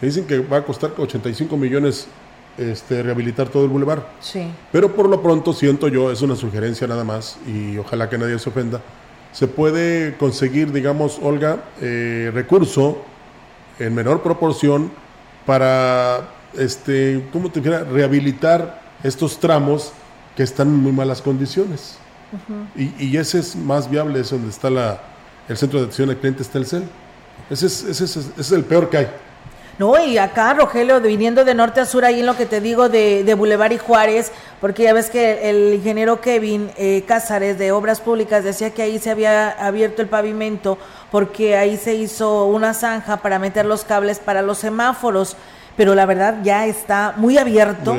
[0.00, 2.06] que dicen que va a costar 85 millones
[2.56, 4.08] este, rehabilitar todo el bulevar.
[4.20, 4.50] Sí.
[4.72, 8.38] Pero por lo pronto siento yo, es una sugerencia nada más, y ojalá que nadie
[8.38, 8.80] se ofenda,
[9.32, 13.02] se puede conseguir, digamos, Olga, eh, recurso
[13.78, 14.90] en menor proporción
[15.44, 17.84] para este, ¿cómo te dijera?
[17.84, 19.92] Rehabilitar estos tramos
[20.36, 21.98] que están en muy malas condiciones.
[22.76, 25.00] y, ese es más viable, es donde está la,
[25.48, 26.84] el centro de atención al cliente, está el CEL.
[27.50, 29.08] Ese es, ese, es, ese es el peor que hay.
[29.76, 32.88] No, y acá, Rogelio, viniendo de norte a sur, ahí en lo que te digo
[32.88, 34.30] de, de Boulevard y Juárez,
[34.60, 39.00] porque ya ves que el ingeniero Kevin eh, Cázares de Obras Públicas decía que ahí
[39.00, 40.78] se había abierto el pavimento
[41.10, 45.36] porque ahí se hizo una zanja para meter los cables para los semáforos
[45.76, 47.96] pero la verdad ya está muy abierto,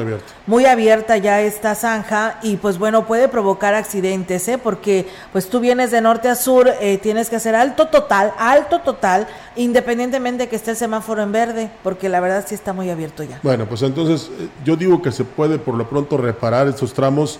[0.47, 4.57] muy, abierta ya esta zanja y pues bueno, puede provocar accidentes, ¿eh?
[4.57, 8.79] porque pues tú vienes de norte a sur, eh, tienes que hacer alto total, alto
[8.81, 12.89] total, independientemente de que esté el semáforo en verde, porque la verdad sí está muy
[12.89, 13.39] abierto ya.
[13.43, 17.39] Bueno, pues entonces eh, yo digo que se puede por lo pronto reparar estos tramos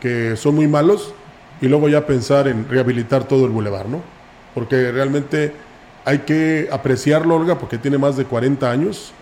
[0.00, 1.12] que son muy malos
[1.60, 4.00] y luego ya pensar en rehabilitar todo el bulevar, ¿no?
[4.54, 5.52] Porque realmente
[6.04, 9.12] hay que apreciarlo, Olga, porque tiene más de 40 años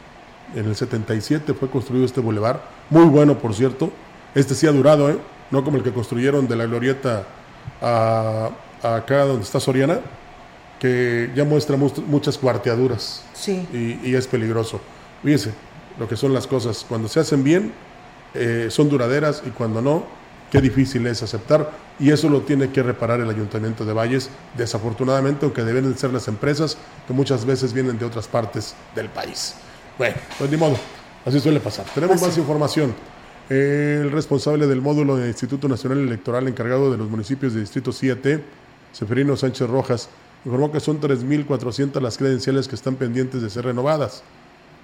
[0.55, 3.90] en el 77 fue construido este bulevar, muy bueno por cierto.
[4.34, 5.18] Este sí ha durado, ¿eh?
[5.51, 7.24] no como el que construyeron de la glorieta
[7.80, 8.51] a,
[8.82, 10.01] acá donde está Soriana,
[10.78, 13.66] que ya muestra muchas cuarteaduras sí.
[13.72, 14.80] y, es peligroso.
[15.22, 15.53] Fíjense
[15.98, 17.72] lo que son las cosas, cuando se hacen bien
[18.32, 20.05] eh, son duraderas y cuando no,
[20.51, 25.44] qué difícil es aceptar y eso lo tiene que reparar el Ayuntamiento de Valles, desafortunadamente,
[25.44, 29.57] aunque deben ser las empresas que muchas veces vienen de otras partes del país.
[30.01, 30.78] Bueno, pues ni modo,
[31.26, 31.84] así suele pasar.
[31.94, 32.94] Tenemos más información.
[33.51, 38.42] El responsable del módulo del Instituto Nacional Electoral encargado de los municipios de Distrito 7,
[38.92, 40.09] Seferino Sánchez Rojas,
[40.46, 44.22] informó que son 3.400 las credenciales que están pendientes de ser renovadas.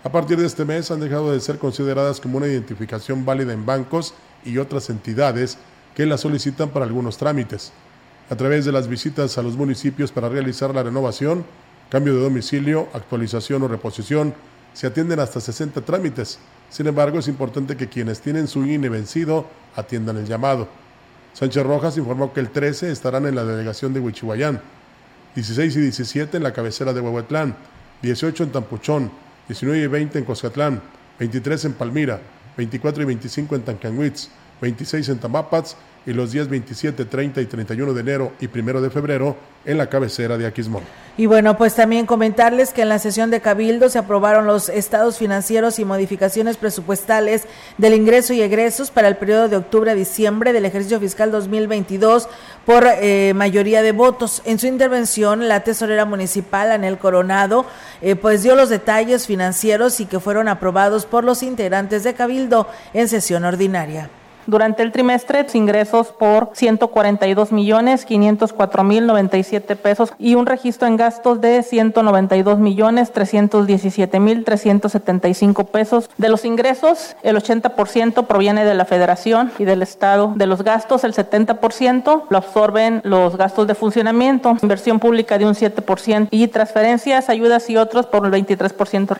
[0.04, 3.64] A partir de este mes han dejado de ser consideradas como una identificación válida en
[3.64, 4.12] bancos
[4.44, 5.56] y otras entidades
[5.94, 7.72] que la solicitan para algunos trámites.
[8.28, 11.46] A través de las visitas a los municipios para realizar la renovación,
[11.88, 14.34] cambio de domicilio, actualización o reposición,
[14.76, 16.38] se atienden hasta 60 trámites.
[16.68, 20.68] Sin embargo, es importante que quienes tienen su INE vencido atiendan el llamado.
[21.32, 24.60] Sánchez Rojas informó que el 13 estarán en la delegación de Huichihuayán,
[25.34, 27.56] 16 y 17 en la cabecera de Huehuetlán,
[28.02, 29.10] 18 en Tampuchón,
[29.48, 30.82] 19 y 20 en Coscatlán,
[31.20, 32.20] 23 en Palmira,
[32.58, 34.28] 24 y 25 en Tancanwitz,
[34.60, 35.74] 26 en Tamapats
[36.06, 39.88] y los días 27, 30 y 31 de enero y 1 de febrero en la
[39.88, 40.84] cabecera de Aquismón.
[41.18, 45.18] Y bueno, pues también comentarles que en la sesión de Cabildo se aprobaron los estados
[45.18, 47.44] financieros y modificaciones presupuestales
[47.76, 52.28] del ingreso y egresos para el periodo de octubre a diciembre del ejercicio fiscal 2022
[52.64, 54.42] por eh, mayoría de votos.
[54.44, 57.66] En su intervención, la tesorera municipal, Anel Coronado,
[58.02, 62.68] eh, pues dio los detalles financieros y que fueron aprobados por los integrantes de Cabildo
[62.92, 64.10] en sesión ordinaria.
[64.46, 70.96] Durante el trimestre, ingresos por 142 millones 504 mil 97 pesos y un registro en
[70.96, 76.10] gastos de 192 millones 317 mil 375 pesos.
[76.16, 80.32] De los ingresos, el 80% proviene de la Federación y del Estado.
[80.36, 85.54] De los gastos, el 70% lo absorben los gastos de funcionamiento, inversión pública de un
[85.54, 89.16] 7% y transferencias, ayudas y otros por el 23%.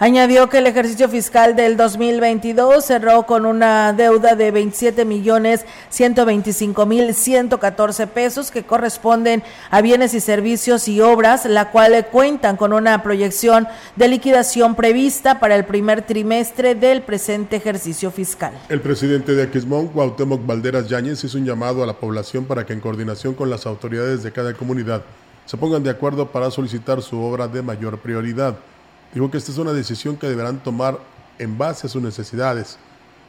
[0.00, 6.84] Añadió que el ejercicio fiscal del 2022 cerró con una deuda de 27 millones 125
[6.84, 12.72] mil 114 pesos que corresponden a bienes y servicios y obras, la cual cuentan con
[12.72, 18.52] una proyección de liquidación prevista para el primer trimestre del presente ejercicio fiscal.
[18.68, 22.72] El presidente de Aquismón, Cuauhtémoc Valderas Yáñez, hizo un llamado a la población para que
[22.72, 25.02] en coordinación con las autoridades de cada comunidad
[25.46, 28.56] se pongan de acuerdo para solicitar su obra de mayor prioridad.
[29.14, 30.98] Dijo que esta es una decisión que deberán tomar
[31.38, 32.78] en base a sus necesidades.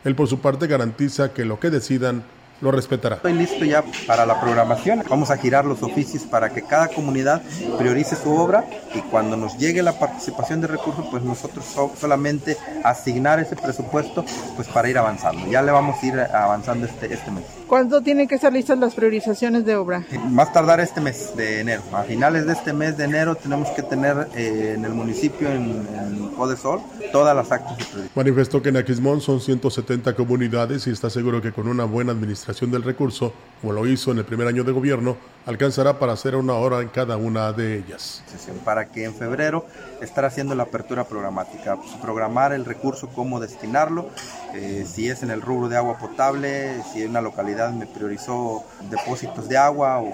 [0.04, 2.24] Él por su parte garantiza que lo que decidan
[2.62, 3.18] lo respetará.
[3.18, 5.04] Estoy listo ya para la programación.
[5.10, 7.42] Vamos a girar los oficios para que cada comunidad
[7.78, 11.66] priorice su obra y cuando nos llegue la participación de recursos, pues nosotros
[12.00, 14.24] solamente asignar ese presupuesto
[14.56, 15.46] pues para ir avanzando.
[15.48, 17.44] Ya le vamos a ir avanzando este, este mes.
[17.68, 20.06] ¿Cuándo tienen que estar listas las priorizaciones de obra?
[20.30, 21.82] Más tardar este mes de enero.
[21.94, 25.88] A finales de este mes de enero tenemos que tener eh, en el municipio, en,
[26.00, 26.80] en Codesol,
[27.12, 28.12] todas las actas de priorización.
[28.16, 32.45] Manifestó que en Aquismón son 170 comunidades y está seguro que con una buena administración
[32.46, 35.18] del recurso, como lo hizo en el primer año de gobierno,
[35.48, 38.24] alcanzará para hacer una hora en cada una de ellas.
[38.64, 39.66] Para que en febrero
[40.00, 44.10] estar haciendo la apertura programática, pues, programar el recurso, cómo destinarlo,
[44.54, 48.64] eh, si es en el rubro de agua potable, si en una localidad me priorizó
[48.92, 50.14] depósitos de agua o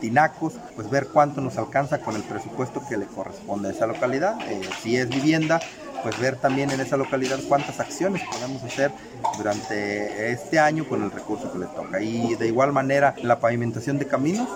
[0.00, 4.36] tinacos, pues ver cuánto nos alcanza con el presupuesto que le corresponde a esa localidad.
[4.50, 5.60] Eh, si es vivienda,
[6.04, 8.92] pues ver también en esa localidad cuántas acciones podemos hacer
[9.38, 12.00] durante este año con el recurso que le toca.
[12.00, 14.46] Y de igual manera la pavimentación de caminos.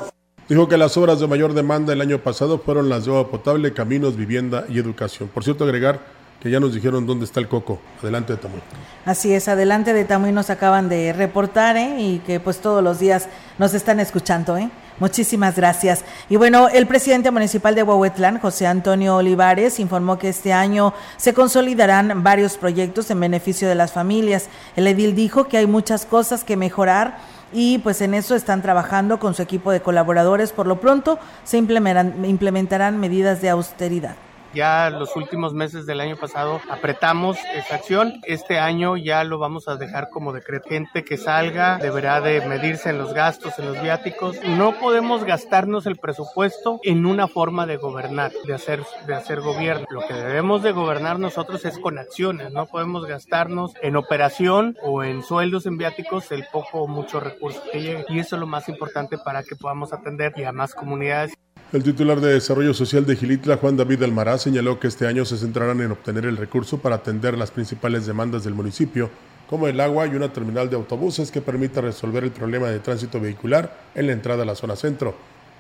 [0.48, 3.72] Dijo que las obras de mayor demanda el año pasado fueron las de agua potable,
[3.72, 5.28] caminos, vivienda y educación.
[5.28, 6.00] Por cierto, agregar
[6.40, 7.80] que ya nos dijeron dónde está el coco.
[8.02, 8.60] Adelante de Tamuy.
[9.04, 11.96] Así es, adelante de Tamuy nos acaban de reportar ¿eh?
[11.98, 13.28] y que pues todos los días
[13.58, 14.56] nos están escuchando.
[14.56, 14.70] ¿eh?
[15.00, 16.04] Muchísimas gracias.
[16.28, 21.34] Y bueno, el presidente municipal de Huehuetlán, José Antonio Olivares, informó que este año se
[21.34, 24.48] consolidarán varios proyectos en beneficio de las familias.
[24.74, 27.18] El edil dijo que hay muchas cosas que mejorar
[27.52, 30.52] y pues en eso están trabajando con su equipo de colaboradores.
[30.52, 34.16] Por lo pronto se implementarán, implementarán medidas de austeridad.
[34.54, 38.20] Ya los últimos meses del año pasado apretamos esa acción.
[38.24, 40.68] Este año ya lo vamos a dejar como decreto.
[40.68, 44.38] Gente que salga deberá de medirse en los gastos, en los viáticos.
[44.42, 49.86] No podemos gastarnos el presupuesto en una forma de gobernar, de hacer, de hacer gobierno.
[49.90, 52.52] Lo que debemos de gobernar nosotros es con acciones.
[52.52, 57.62] No podemos gastarnos en operación o en sueldos en viáticos el poco o mucho recurso
[57.70, 58.04] que llegue.
[58.08, 61.34] Y eso es lo más importante para que podamos atender a más comunidades.
[61.70, 65.36] El titular de Desarrollo Social de Gilitla, Juan David Almaraz, señaló que este año se
[65.36, 69.10] centrarán en obtener el recurso para atender las principales demandas del municipio,
[69.50, 73.20] como el agua y una terminal de autobuses que permita resolver el problema de tránsito
[73.20, 75.14] vehicular en la entrada a la zona centro.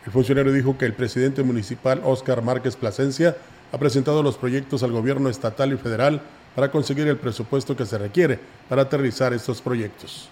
[0.06, 3.36] El funcionario dijo que el presidente municipal, Óscar Márquez Plasencia,
[3.70, 6.22] ha presentado los proyectos al gobierno estatal y federal
[6.54, 8.40] para conseguir el presupuesto que se requiere
[8.70, 10.30] para aterrizar estos proyectos.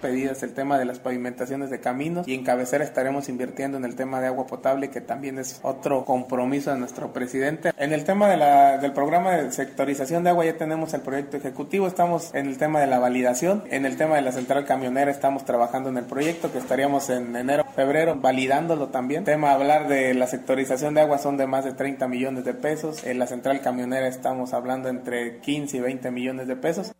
[0.00, 3.94] Pedidas el tema de las pavimentaciones de caminos y en cabecera estaremos invirtiendo en el
[3.94, 7.72] tema de agua potable que también es otro compromiso de nuestro presidente.
[7.76, 11.36] En el tema de la, del programa de sectorización de agua ya tenemos el proyecto
[11.36, 15.10] ejecutivo, estamos en el tema de la validación, en el tema de la central camionera
[15.10, 19.24] estamos trabajando en el proyecto que estaríamos en enero, febrero validándolo también.
[19.24, 23.04] tema hablar de la sectorización de agua son de más de 30 millones de pesos,
[23.04, 26.92] en la central camionera estamos hablando entre 15 y 20 millones de pesos.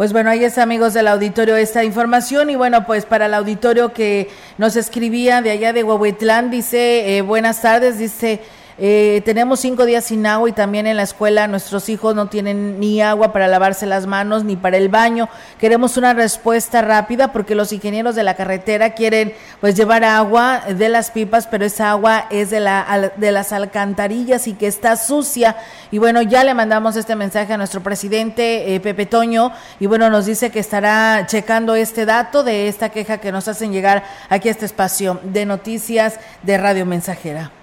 [0.00, 2.48] Pues bueno, ahí está, amigos del auditorio, esta información.
[2.48, 7.20] Y bueno, pues para el auditorio que nos escribía de allá de Huehuetlán, dice, eh,
[7.20, 8.40] buenas tardes, dice,
[8.82, 12.80] eh, tenemos cinco días sin agua y también en la escuela nuestros hijos no tienen
[12.80, 15.28] ni agua para lavarse las manos ni para el baño.
[15.58, 20.88] Queremos una respuesta rápida porque los ingenieros de la carretera quieren pues llevar agua de
[20.88, 25.56] las pipas, pero esa agua es de, la, de las alcantarillas y que está sucia.
[25.90, 30.08] Y bueno, ya le mandamos este mensaje a nuestro presidente eh, Pepe Toño y bueno,
[30.08, 34.48] nos dice que estará checando este dato de esta queja que nos hacen llegar aquí
[34.48, 37.59] a este espacio de noticias de Radio Mensajera.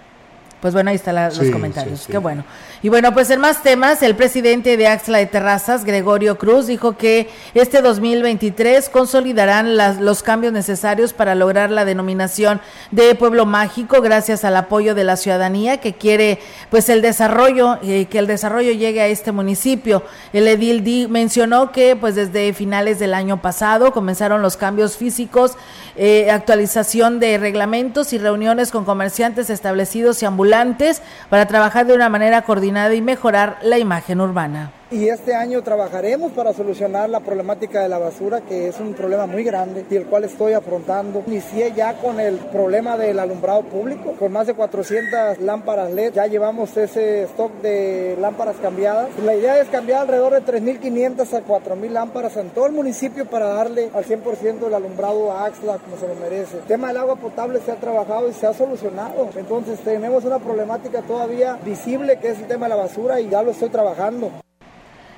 [0.61, 2.07] Pues bueno, ahí están los comentarios.
[2.07, 2.43] Qué bueno.
[2.81, 6.97] Y bueno, pues en más temas, el presidente de Axla de Terrazas, Gregorio Cruz, dijo
[6.97, 14.43] que este 2023 consolidarán los cambios necesarios para lograr la denominación de pueblo mágico gracias
[14.45, 16.39] al apoyo de la ciudadanía que quiere
[16.71, 20.03] pues el desarrollo, eh, que el desarrollo llegue a este municipio.
[20.33, 25.53] El edil mencionó que pues desde finales del año pasado comenzaron los cambios físicos,
[25.97, 32.09] eh, actualización de reglamentos y reuniones con comerciantes establecidos y ambulantes para trabajar de una
[32.09, 37.81] manera coordinada y mejorar la imagen urbana y este año trabajaremos para solucionar la problemática
[37.81, 41.23] de la basura, que es un problema muy grande y el cual estoy afrontando.
[41.27, 46.27] Inicié ya con el problema del alumbrado público, con más de 400 lámparas LED, ya
[46.27, 49.09] llevamos ese stock de lámparas cambiadas.
[49.23, 53.47] La idea es cambiar alrededor de 3.500 a 4.000 lámparas en todo el municipio para
[53.47, 56.57] darle al 100% el alumbrado a Axla como se lo merece.
[56.57, 60.39] El tema del agua potable se ha trabajado y se ha solucionado, entonces tenemos una
[60.39, 64.31] problemática todavía visible que es el tema de la basura y ya lo estoy trabajando.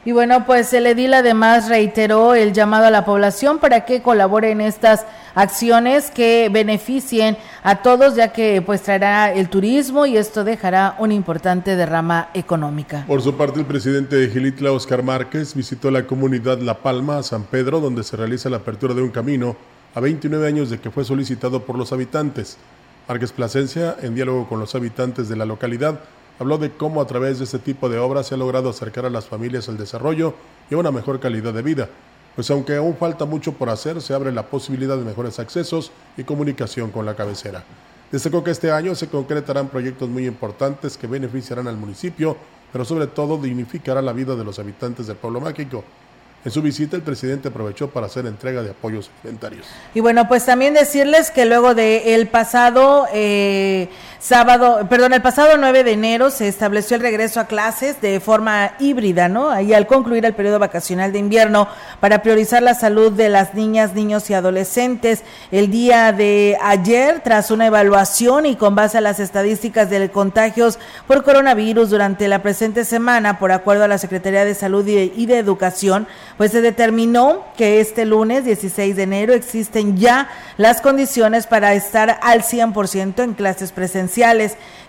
[0.05, 4.51] Y bueno, pues el edil además reiteró el llamado a la población para que colabore
[4.51, 10.45] en estas acciones que beneficien a todos, ya que pues traerá el turismo y esto
[10.45, 13.03] dejará una importante derrama económica.
[13.07, 17.43] Por su parte, el presidente de Gilitla, Oscar Márquez, visitó la comunidad La Palma, San
[17.43, 19.57] Pedro, donde se realiza la apertura de un camino
[19.95, 22.57] a 29 años de que fue solicitado por los habitantes.
[23.09, 25.99] Márquez Plasencia, en diálogo con los habitantes de la localidad,
[26.39, 29.09] habló de cómo a través de este tipo de obras se ha logrado acercar a
[29.09, 30.33] las familias al desarrollo
[30.69, 31.89] y a una mejor calidad de vida,
[32.35, 36.23] pues aunque aún falta mucho por hacer, se abre la posibilidad de mejores accesos y
[36.23, 37.63] comunicación con la cabecera.
[38.11, 42.37] Destacó que este año se concretarán proyectos muy importantes que beneficiarán al municipio,
[42.71, 45.83] pero sobre todo dignificará la vida de los habitantes del pueblo mágico,
[46.45, 49.65] en su visita, el presidente aprovechó para hacer entrega de apoyos alimentarios.
[49.93, 53.89] Y bueno, pues también decirles que luego de el pasado eh,
[54.19, 58.73] sábado, perdón, el pasado 9 de enero se estableció el regreso a clases de forma
[58.77, 59.49] híbrida, ¿no?
[59.49, 61.69] Ahí al concluir el periodo vacacional de invierno
[62.01, 65.23] para priorizar la salud de las niñas, niños y adolescentes.
[65.51, 70.79] El día de ayer, tras una evaluación y con base a las estadísticas de contagios
[71.07, 75.37] por coronavirus durante la presente semana, por acuerdo a la Secretaría de Salud y de
[75.37, 76.07] Educación,
[76.37, 82.19] pues se determinó que este lunes 16 de enero existen ya las condiciones para estar
[82.21, 84.08] al 100% en clases presenciales.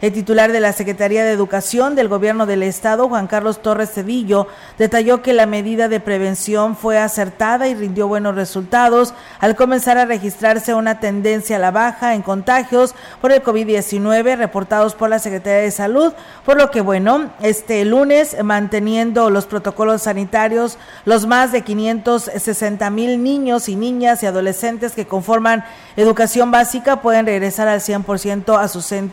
[0.00, 4.46] El titular de la Secretaría de Educación del Gobierno del Estado, Juan Carlos Torres Cedillo,
[4.78, 10.06] detalló que la medida de prevención fue acertada y rindió buenos resultados al comenzar a
[10.06, 15.60] registrarse una tendencia a la baja en contagios por el COVID-19 reportados por la Secretaría
[15.60, 16.14] de Salud,
[16.46, 23.22] por lo que bueno, este lunes manteniendo los protocolos sanitarios, los más de 560 mil
[23.22, 25.62] niños y niñas y adolescentes que conforman
[25.96, 29.09] educación básica pueden regresar al 100% a sus centros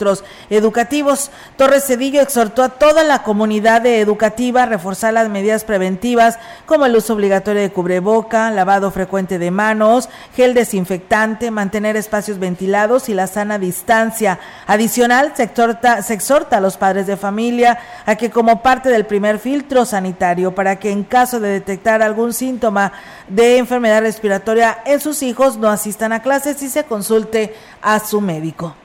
[0.50, 1.32] educativos.
[1.56, 6.96] Torres Cedillo exhortó a toda la comunidad educativa a reforzar las medidas preventivas como el
[6.96, 13.28] uso obligatorio de cubreboca, lavado frecuente de manos, gel desinfectante, mantener espacios ventilados y la
[13.28, 14.40] sana distancia.
[14.68, 19.06] Adicional, se exhorta, se exhorta a los padres de familia a que como parte del
[19.06, 22.92] primer filtro sanitario para que en caso de detectar algún síntoma
[23.28, 28.22] de enfermedad respiratoria en sus hijos no asistan a clases y se consulte a su
[28.22, 28.76] médico.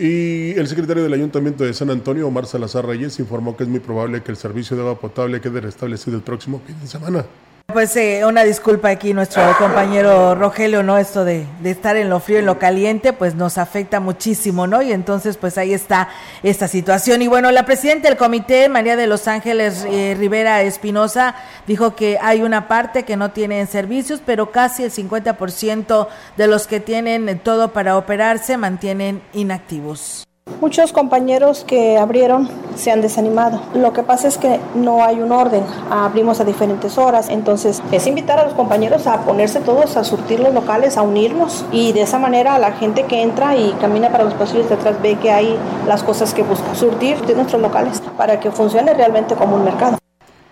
[0.00, 3.80] Y el secretario del Ayuntamiento de San Antonio, Omar Salazar Reyes, informó que es muy
[3.80, 7.26] probable que el servicio de agua potable quede restablecido el próximo fin de semana.
[7.72, 10.98] Pues eh, una disculpa aquí nuestro compañero Rogelio, ¿no?
[10.98, 14.82] Esto de, de, estar en lo frío, en lo caliente, pues nos afecta muchísimo, ¿no?
[14.82, 16.08] Y entonces, pues ahí está
[16.42, 17.22] esta situación.
[17.22, 21.34] Y bueno, la presidenta del comité, María de Los Ángeles eh, Rivera Espinosa,
[21.66, 26.66] dijo que hay una parte que no tienen servicios, pero casi el 50% de los
[26.66, 30.24] que tienen todo para operar se mantienen inactivos.
[30.60, 33.62] Muchos compañeros que abrieron se han desanimado.
[33.74, 35.64] Lo que pasa es que no hay un orden.
[35.90, 37.30] Abrimos a diferentes horas.
[37.30, 41.64] Entonces es invitar a los compañeros a ponerse todos a surtir los locales, a unirnos.
[41.72, 44.96] Y de esa manera la gente que entra y camina para los pasillos de atrás
[45.02, 45.56] ve que hay
[45.88, 46.74] las cosas que busca.
[46.74, 49.96] Surtir de nuestros locales para que funcione realmente como un mercado.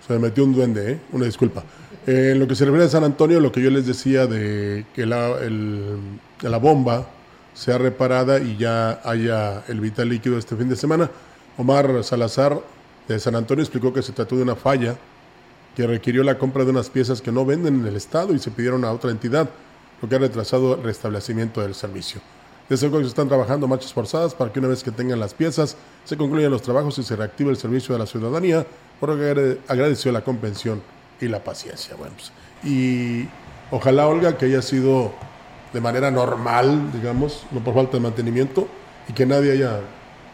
[0.07, 1.01] Se me metió un duende, ¿eh?
[1.13, 1.65] Una disculpa.
[2.07, 5.05] En lo que se refiere a San Antonio, lo que yo les decía de que
[5.05, 5.33] la,
[6.41, 7.05] la bomba
[7.59, 11.11] sea reparada y ya haya el vital líquido este fin de semana.
[11.57, 12.61] Omar Salazar
[13.09, 14.95] de San Antonio explicó que se trató de una falla
[15.75, 18.53] que requirió la compra de unas piezas que no venden en el estado y se
[18.53, 19.51] pidieron a otra entidad,
[20.01, 22.21] lo que ha retrasado el restablecimiento del servicio.
[22.69, 25.77] Desde que se están trabajando marchas forzadas para que una vez que tengan las piezas
[26.05, 28.65] se concluyan los trabajos y se reactive el servicio de la ciudadanía,
[29.01, 30.81] por lo que agradeció la comprensión
[31.21, 31.97] y la paciencia.
[31.97, 32.31] Bueno, pues,
[32.63, 33.29] y
[33.73, 35.13] ojalá Olga que haya sido
[35.73, 38.69] de manera normal, digamos, no por falta de mantenimiento,
[39.09, 39.81] y que nadie haya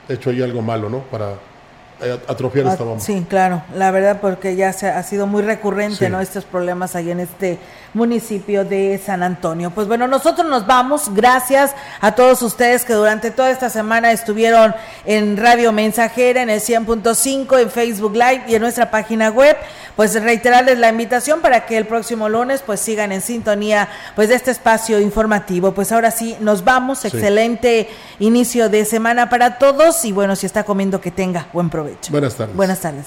[0.08, 0.98] hecho ahí algo malo, ¿no?
[0.98, 1.34] Para
[2.28, 3.00] atrofiar esta bomba.
[3.00, 6.20] Sí, claro, la verdad porque ya se ha sido muy recurrente, ¿no?
[6.20, 7.58] Estos problemas ahí en este
[7.94, 9.70] municipio de San Antonio.
[9.70, 11.14] Pues bueno, nosotros nos vamos.
[11.14, 14.74] Gracias a todos ustedes que durante toda esta semana estuvieron
[15.04, 19.56] en Radio Mensajera, en el 100.5, en Facebook Live y en nuestra página web.
[19.96, 24.34] Pues reiterarles la invitación para que el próximo lunes pues sigan en sintonía pues de
[24.34, 25.72] este espacio informativo.
[25.72, 27.04] Pues ahora sí, nos vamos.
[27.04, 27.88] Excelente
[28.18, 32.10] inicio de semana para todos y bueno, si está comiendo que tenga buen provecho.
[32.10, 32.56] Buenas tardes.
[32.56, 33.06] Buenas tardes.